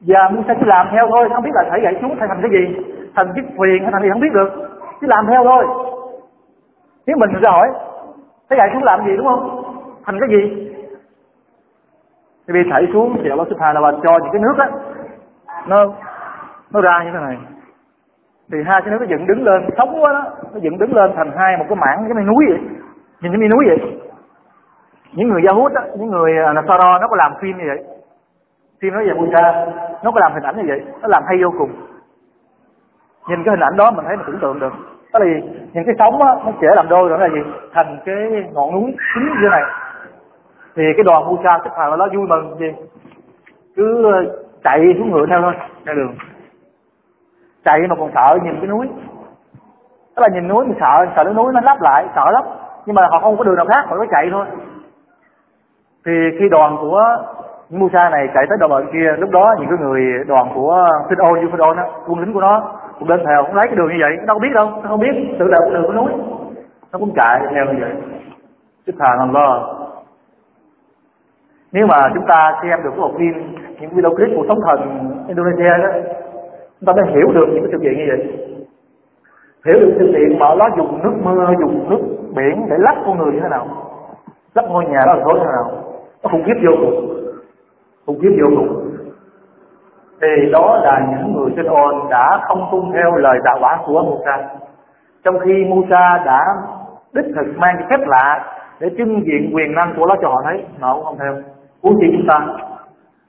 [0.00, 2.50] Và Musa chỉ làm theo thôi, không biết là phải gậy xuống thành thành cái
[2.50, 2.76] gì,
[3.16, 4.50] thành chiếc thuyền hay thành gì không biết được.
[5.00, 5.66] Chỉ làm theo thôi.
[7.06, 7.68] Nếu mình ra hỏi?
[8.48, 9.64] Cái gậy xuống làm gì, đúng không?
[10.04, 10.66] Thành cái gì?
[12.46, 14.68] Thì bị thảy xuống thì Allah Subhanahu wa cho những cái nước á.
[15.66, 15.86] Nó
[16.72, 17.36] nó ra như thế này
[18.52, 21.10] thì hai cái nước nó dựng đứng lên sống quá đó nó dựng đứng lên
[21.16, 22.58] thành hai một cái mảng cái núi vậy.
[23.20, 24.00] Nhìn cái như núi vậy.
[25.12, 27.84] Những người Yahud á những người à, Nasara nó có làm phim như vậy.
[28.80, 29.66] Phim nói về Musa
[30.02, 30.80] nó có làm hình ảnh như vậy.
[31.02, 31.70] Nó làm hay vô cùng.
[33.28, 34.72] Nhìn cái hình ảnh đó mình thấy mình tưởng tượng được.
[35.12, 35.40] Đó là gì?
[35.72, 37.50] Những cái sóng đó, nó sẽ làm đôi rồi là gì?
[37.72, 38.16] Thành cái
[38.52, 39.62] ngọn núi cứng như thế này.
[40.76, 42.72] Thì cái đoàn Musa xếp hàng nó vui mừng gì?
[43.76, 45.54] Cứ ờ, chạy xuống ngựa theo thôi
[45.86, 46.14] theo đường
[47.64, 48.88] chạy mà còn sợ nhìn cái núi.
[50.16, 52.44] Tức là nhìn núi mình sợ sợ cái núi nó lắp lại, sợ lắm.
[52.86, 54.46] Nhưng mà họ không có đường nào khác, họ cứ chạy thôi.
[56.06, 57.16] Thì khi đoàn của
[57.68, 60.88] những Musa này chạy tới đầu bờ kia, lúc đó những cái người đoàn của
[61.08, 63.88] Phêrô như Phêrô đó, quân lính của nó, cũng lên theo cũng lấy cái đường
[63.88, 66.12] như vậy, nó đâu biết đâu, nó không biết, tự đạo đường của núi.
[66.92, 67.92] Nó cũng chạy theo như vậy.
[68.86, 69.76] Chứ thà làm lo.
[71.72, 75.08] Nếu mà chúng ta xem được cái bộ phim, những video clip của sóng thần
[75.28, 75.88] Indonesia đó
[76.80, 78.36] chúng ta mới hiểu được những cái sự kiện như vậy.
[79.66, 82.00] Hiểu được sự kiện mà nó dùng nước mưa, dùng nước
[82.36, 83.66] biển để lắp con người như thế nào?
[84.54, 85.70] Lắp ngôi nhà đó là thế nào?
[86.22, 87.16] Nó khủng khiếp vô cùng.
[88.06, 88.90] Khủng khiếp vô cùng.
[90.20, 94.02] Thì đó là những người trên ôn đã không tuân theo lời đạo quả của
[94.02, 94.48] Musa.
[95.24, 96.40] Trong khi Musa đã
[97.12, 100.42] đích thực mang cái phép lạ để trưng diện quyền năng của nó cho họ
[100.44, 101.34] thấy mà cũng không theo.
[101.82, 102.46] Huống chi chúng ta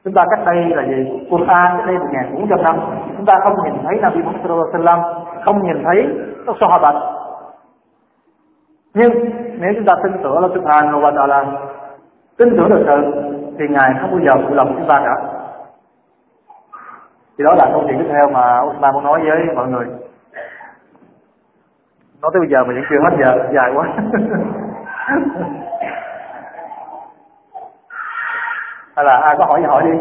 [0.03, 1.27] chúng ta cách đây là gì?
[1.29, 2.75] Quran cách đây một ngàn bốn trăm năm.
[3.17, 4.99] Chúng ta không nhìn thấy Nabi Muhammad sallallahu alaihi wasallam,
[5.45, 6.07] không nhìn thấy
[6.59, 6.95] các bạch
[8.93, 9.11] nhưng
[9.59, 11.45] nếu chúng ta tin tưởng Allah subhanahu wa ta'ala,
[12.37, 13.11] tin tưởng được sự
[13.59, 15.15] thì ngài không bao giờ phụ lòng chúng ta cả.
[17.37, 19.85] Thì đó là câu chuyện tiếp theo mà Osman muốn nói với mọi người.
[22.21, 23.87] Nói tới bây giờ mà vẫn chưa hết giờ, dài quá.
[28.95, 29.97] hay là ai có hỏi thì hỏi đi.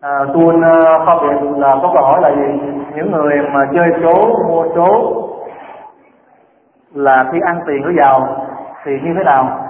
[0.00, 2.60] À, tuôn à, kho viện là có câu hỏi là gì?
[2.94, 5.14] Những người mà chơi số mua số
[6.92, 8.46] là khi ăn tiền nó vào
[8.84, 9.64] thì như thế nào?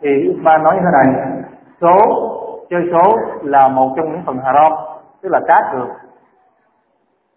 [0.00, 1.26] Thì Ba nói như thế này
[1.80, 1.96] số
[2.70, 4.72] chơi số là một trong những phần haram
[5.22, 5.88] tức là cá cược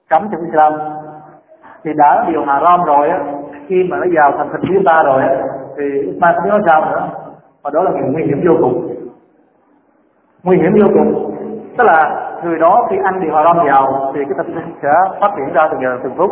[0.10, 0.74] cấm trong Islam.
[1.84, 3.20] Thì đã điều haram rồi á
[3.68, 5.36] khi mà nó vào thành thịt chúng ta rồi á
[5.78, 7.08] thì Usman không biết nói sao nữa.
[7.64, 8.96] Và đó là những nguy hiểm vô cùng.
[10.44, 11.36] Nguy hiểm vô cùng.
[11.78, 15.32] Tức là người đó khi ăn điều haram vào thì cái tâm sinh sẽ phát
[15.38, 16.32] triển ra từng giờ, từng phút.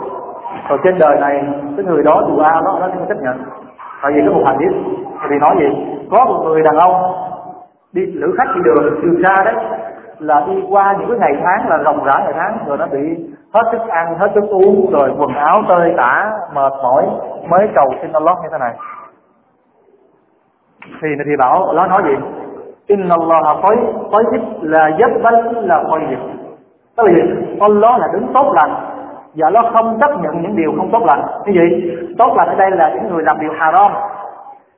[0.69, 1.43] Còn trên đời này,
[1.77, 3.37] cái người đó dù ai đó nó sẽ chấp nhận.
[4.01, 4.73] Tại vì có một hành biết
[5.29, 5.65] thì nói gì?
[6.11, 6.93] Có một người đàn ông
[7.93, 9.55] đi lữ khách đi đường từ xa đấy,
[10.19, 13.25] là đi qua những cái ngày tháng là ròng rã ngày tháng, rồi nó bị
[13.53, 17.05] hết thức ăn, hết thức uống, rồi quần áo tơi tả, mệt mỏi,
[17.49, 18.73] mới cầu xin Allah như thế này
[21.01, 22.15] thì thì bảo, nó nói gì?
[22.87, 23.57] Inna Allah
[24.11, 26.19] tayyib là yaqbal là tayyib
[26.97, 27.21] tức là gì?
[27.59, 28.75] Allah là đứng tốt lành,
[29.35, 31.21] và nó không chấp nhận những điều không tốt lành.
[31.45, 31.97] Cái gì?
[32.17, 33.91] Tốt lành ở đây là những người làm điều haram.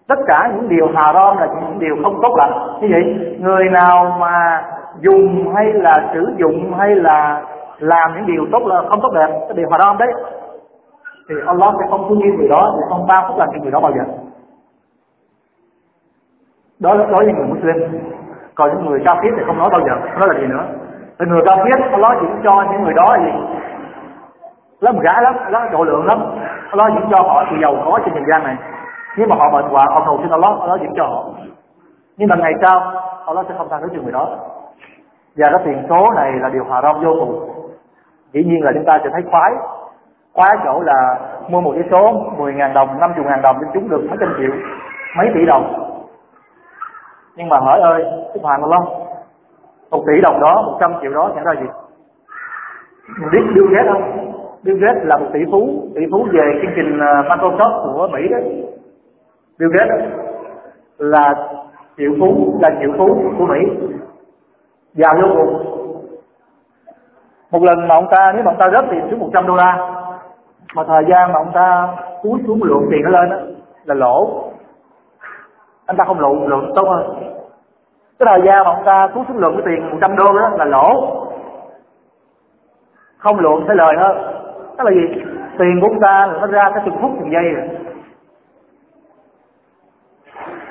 [0.08, 2.52] Tất cả những điều haram là những điều không tốt lành.
[2.82, 4.64] Như vậy người nào mà
[5.00, 7.42] dùng hay là sử dụng hay là
[7.80, 10.10] làm những điều tốt là không tốt đẹp, cái điều haram đấy.
[11.30, 13.72] Thì Allah sẽ không thương yêu người đó sẽ không ban phúc lành cho người
[13.72, 14.04] đó bao giờ?
[16.80, 18.02] Đó là đối với người Muslim.
[18.56, 20.66] Còn những người cao khiết thì không nói bao giờ nói là gì nữa.
[21.20, 23.32] Thì người cao khiết Allah chỉ cho những người đó là gì?
[24.80, 26.20] Lắm gã lắm nó độ lượng lắm.
[26.72, 28.56] Allah chỉ cho họ sự giàu có trên trần gian này.
[29.18, 31.26] Nhưng mà họ mệt hoạn họ cầu xin Allah Allah chỉ cho họ.
[32.18, 32.82] Nhưng mà ngày sau,
[33.26, 34.38] Allah sẽ không tha thứ cho người đó.
[35.38, 37.50] Và cái tiền số này là điều hòa rong vô cùng.
[38.34, 39.52] Dĩ nhiên là chúng ta sẽ thấy khoái.
[40.34, 41.20] Khoái chỗ là
[41.50, 44.52] mua một cái số 10.000 đồng 50.000 đồng cho chúng được mấy trăm triệu,
[45.18, 45.84] mấy tỷ đồng
[47.38, 48.82] nhưng mà hỏi ơi cái hoàng Allah
[49.92, 51.68] một tỷ đồng đó một trăm triệu đó chẳng ra gì.
[53.20, 54.34] Mình biết Bill Gates không?
[54.64, 58.20] Bill Gates là một tỷ phú tỷ phú về chương trình à, Microsoft của Mỹ
[58.32, 58.38] đó.
[59.60, 60.12] Bill Gates
[60.98, 61.36] là
[61.98, 63.60] triệu phú là triệu phú của Mỹ.
[64.94, 65.64] Giàu vô cùng.
[67.52, 69.78] Một lần mà ông ta nếu mà ông ta rớt tiền xuống 100 đô la
[70.76, 71.88] mà thời gian mà ông ta
[72.22, 73.38] cúi xuống lượng tiền nó lên đó,
[73.86, 74.44] là lỗ
[75.88, 77.16] anh ta không lượng lượng tốt hơn.
[78.20, 80.66] Cái thời gian mà ông ta cúi xuống lượng cái tiền 100 đô đó là
[80.66, 81.18] lỗ.
[83.18, 84.18] Không lượng sẽ lời hơn.
[84.78, 85.24] Đó là gì?
[85.58, 87.70] Tiền của ông ta nó ra cái từng phút, từng giây rồi.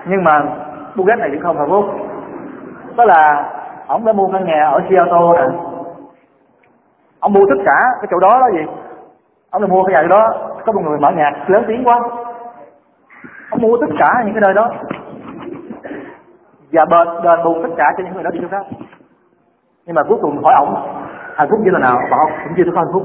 [0.07, 0.43] Nhưng mà
[0.97, 1.85] bu ghét này thì không phải phúc.
[2.97, 3.53] Đó là
[3.87, 5.59] ông đã mua căn nhà ở Seattle nè.
[7.21, 8.67] Ông mua tất cả cái chỗ đó là gì?
[9.51, 10.33] Ông đã mua cái nhà đó.
[10.67, 12.01] Có một người mở nhạc lớn tiếng quá.
[13.51, 14.71] Ông mua tất cả những cái nơi đó
[16.73, 18.67] và đền đền bù tất cả cho những người đó đi chỗ khác
[19.87, 20.75] nhưng mà cuối cùng hỏi ông
[21.37, 21.99] hạnh phúc như là nào?
[22.11, 23.03] Bảo, cũng chưa có hạnh phúc.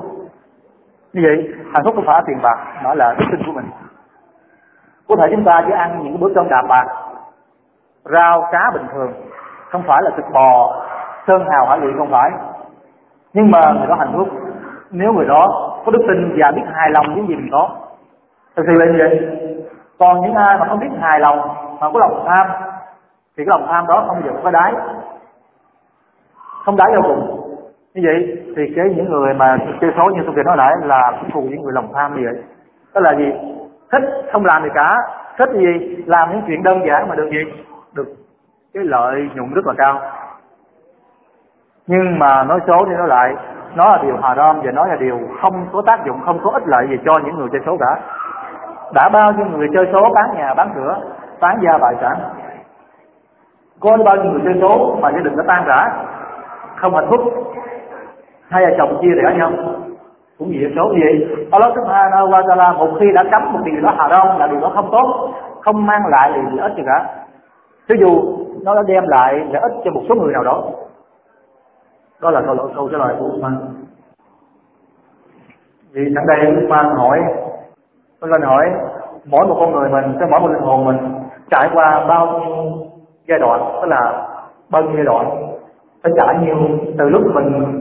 [1.14, 3.66] Như vậy, hạnh phúc không phải tiền bạc, mà là đức tin của mình.
[5.08, 6.86] Có thể chúng ta chỉ ăn những bữa cơm đạm bạc,
[8.04, 9.14] rau, cá bình thường,
[9.70, 10.82] không phải là thịt bò,
[11.28, 12.32] sơn hào hải luyện không phải.
[13.34, 14.28] Nhưng mà người đó hạnh phúc.
[14.92, 17.70] Nếu người đó có đức tin và biết hài lòng những gì mình có,
[18.56, 19.38] thật sự là như vậy.
[20.00, 21.40] Còn những ai mà không biết hài lòng,
[21.80, 22.48] mà có lòng tham
[23.38, 24.74] thì cái lòng tham đó không dựng có đáy.
[26.66, 27.38] Không đáy vô cùng.
[27.94, 31.18] Như vậy, thì cái những người mà chơi số như tôi vừa nói lại là
[31.20, 32.44] cũng cùng những người lòng tham như vậy.
[32.94, 33.34] Đó là gì?
[33.92, 34.98] Thích không làm gì cả.
[35.38, 36.04] Thích gì?
[36.06, 37.64] Làm những chuyện đơn giản mà được gì?
[37.94, 38.08] Được
[38.74, 40.02] cái lợi nhuận rất là cao.
[41.88, 43.36] Nhưng mà nói số thì nói lại,
[43.76, 46.52] nó là điều hà haram và nó là điều không có tác dụng, không có
[46.52, 48.00] ích lợi gì cho những người chơi số cả.
[48.94, 50.98] Đã bao nhiêu người chơi số bán nhà, bán cửa,
[51.40, 52.18] bán gia tài sản
[53.82, 55.88] có bao nhiêu người chơi số mà gia đình nó tan rã
[56.76, 57.22] không hạnh phúc?
[58.50, 59.52] Hai vợ chồng chia rẽ nhau.
[60.38, 64.08] Cũng vì số gì Allah subhanahu wa ta'ala một khi đã cấm một điều đó
[64.10, 65.30] đông, là điều đó không tốt
[65.62, 67.26] không mang lại lợi ích gì cả.
[67.88, 70.64] Cho dù nó đã đem lại lợi ích cho một số người nào đó.
[72.22, 73.58] Đó là câu, câu trả lời của Uman
[75.94, 77.20] vì sẵn đây Uman hỏi
[78.20, 78.66] tôi lên hỏi
[79.26, 80.98] mỗi một con người mình cái mỗi một linh hồn mình
[81.50, 82.74] trải qua bao nhiêu
[83.32, 84.28] giai đoạn, tức là
[84.70, 85.54] bao nhiêu giai đoạn.
[86.04, 86.58] Phải trả nhiều
[86.98, 87.78] từ lúc mình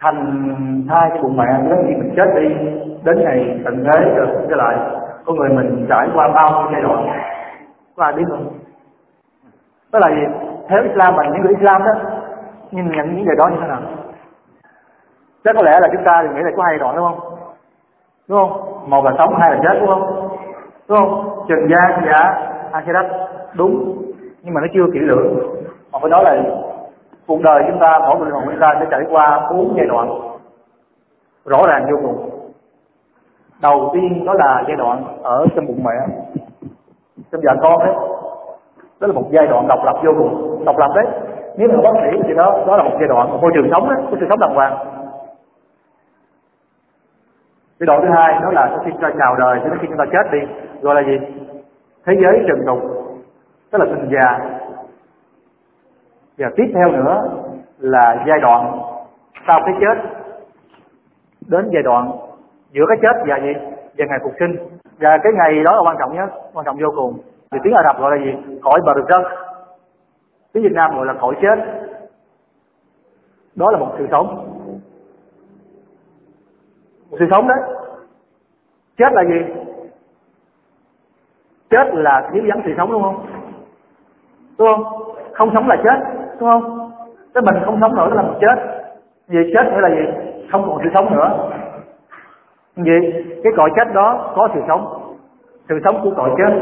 [0.00, 2.48] thành thai của mẹ, đến khi mình chết đi,
[3.04, 4.76] đến ngày tận thế rồi trở lại
[5.24, 7.08] con người mình trải qua bao nhiêu giai đoạn
[7.96, 8.48] có ai biết không?
[9.92, 10.22] Đó là gì
[10.68, 11.92] theo Islam và những người Islam đó,
[12.70, 13.80] nhìn nhận những điều đó như thế nào?
[15.44, 17.20] Chắc có lẽ là chúng ta thì nghĩ là có hai đoạn, đúng không?
[18.28, 18.90] Đúng không?
[18.90, 20.28] Một là sống, hai là chết, đúng không?
[20.88, 21.44] Đúng không?
[21.48, 23.06] Trần gian và akhirat,
[23.54, 24.02] đúng
[24.42, 25.38] nhưng mà nó chưa kỹ lưỡng.
[25.92, 26.42] Mà phải nói là
[27.26, 30.20] cuộc đời chúng ta, mỗi linh hồn chúng ta sẽ trải qua bốn giai đoạn.
[31.44, 32.30] Rõ ràng vô cùng.
[33.62, 36.14] Đầu tiên đó là giai đoạn ở trong bụng mẹ.
[37.32, 37.94] Trong dạ con đấy
[39.00, 40.64] đó là một giai đoạn độc lập vô cùng.
[40.64, 41.06] Độc lập đấy.
[41.56, 43.30] Nếu mà bác sĩ thì đó đó là một giai đoạn.
[43.30, 44.78] Một môi trường sống đấy môi trường sống đàng hoàng.
[47.80, 49.86] Giai đoạn thứ hai đó là sau khi chúng ta chào đời cho đến khi
[49.88, 50.38] chúng ta chết đi,
[50.80, 51.18] gọi là gì?
[52.06, 52.78] Thế giới trần tục
[53.70, 54.58] tức là sinh già
[56.38, 57.28] và tiếp theo nữa
[57.78, 58.80] là giai đoạn
[59.46, 60.10] sau cái chết.
[61.48, 62.10] Đến giai đoạn
[62.70, 63.52] giữa cái chết và gì?
[63.98, 64.56] Và ngày phục sinh.
[64.98, 67.18] Và cái ngày đó là quan trọng nhất, quan trọng vô cùng.
[67.50, 68.58] Thì tiếng Ả Rập gọi là gì?
[68.62, 69.32] Cõi bờ rớt
[70.52, 71.58] tiếng Việt Nam gọi là cõi chết.
[73.54, 74.26] Đó là một sự sống.
[77.10, 77.58] Một sự sống đấy.
[78.96, 79.54] Chết là gì?
[81.70, 83.26] Chết là thiếu vắng sự sống, đúng không?
[84.58, 85.02] Đúng không?
[85.32, 85.98] Không sống là chết,
[86.40, 86.90] đúng không?
[87.34, 88.56] Cái mình không sống nữa là mình chết.
[89.28, 90.32] Vậy chết nghĩa là gì?
[90.52, 91.50] Không còn sự sống nữa.
[92.76, 95.14] Vậy cái cõi chết đó có sự sống.
[95.68, 96.60] Sự sống của cõi chết.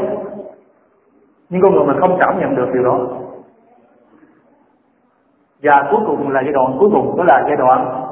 [1.49, 2.99] Nhưng con người mình không cảm nhận được điều đó.
[5.63, 8.03] Và cuối cùng là giai đoạn, cuối cùng đó là giai đoạn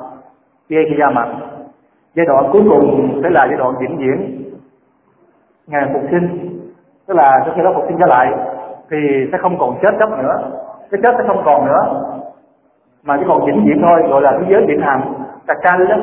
[0.70, 1.28] ghê khi ra mặt.
[2.16, 4.44] Giai đoạn cuối cùng sẽ là giai đoạn vĩnh viễn.
[5.68, 6.50] Ngày phục sinh,
[7.08, 8.34] tức là sau khi đó phục sinh trở lại
[8.90, 8.98] thì
[9.32, 10.42] sẽ không còn chết chóc nữa.
[10.92, 12.04] Cái chết sẽ không còn nữa.
[13.04, 15.14] Mà chỉ còn vĩnh viễn thôi gọi là thế giới điện hằng
[15.48, 15.96] cà ca đó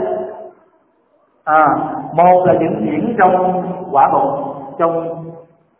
[1.44, 1.66] à
[2.12, 5.24] một là vĩnh viễn trong quả bụng trong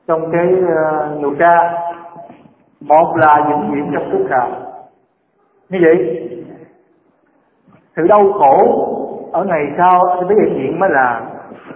[0.08, 1.72] trong cái uh, nụ tra
[2.80, 4.46] một là vĩnh viễn trong tức khả
[5.68, 6.28] như vậy
[7.96, 8.88] sự đau khổ
[9.32, 11.20] ở ngày sau với hiện diện mới là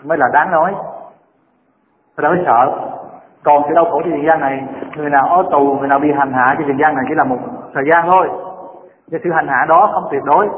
[0.05, 0.74] mới là đáng nói.
[2.16, 2.86] Thật ra mới sợ
[3.45, 4.64] còn sự đau khổ trên thời gian này,
[4.97, 7.24] người nào ở tù, người nào bị hành hạ trên thời gian này chỉ là
[7.24, 7.39] một
[7.74, 8.28] thời gian thôi.
[9.07, 10.49] Nhưng sự hành hạ đó không tuyệt đối.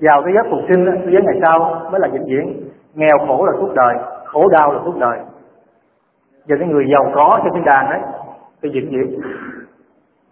[0.00, 2.68] Vào cái giấc phục sinh cái giới ngày sau mới là vĩnh viễn.
[2.94, 5.18] Nghèo khổ là suốt đời, khổ đau là suốt đời.
[6.48, 8.00] Và cái người giàu có trên thiên đàng đấy
[8.62, 9.20] cái vĩnh viễn.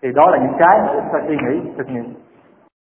[0.03, 2.15] Thì đó là những cái chúng ta suy nghĩ, thực nghiệm.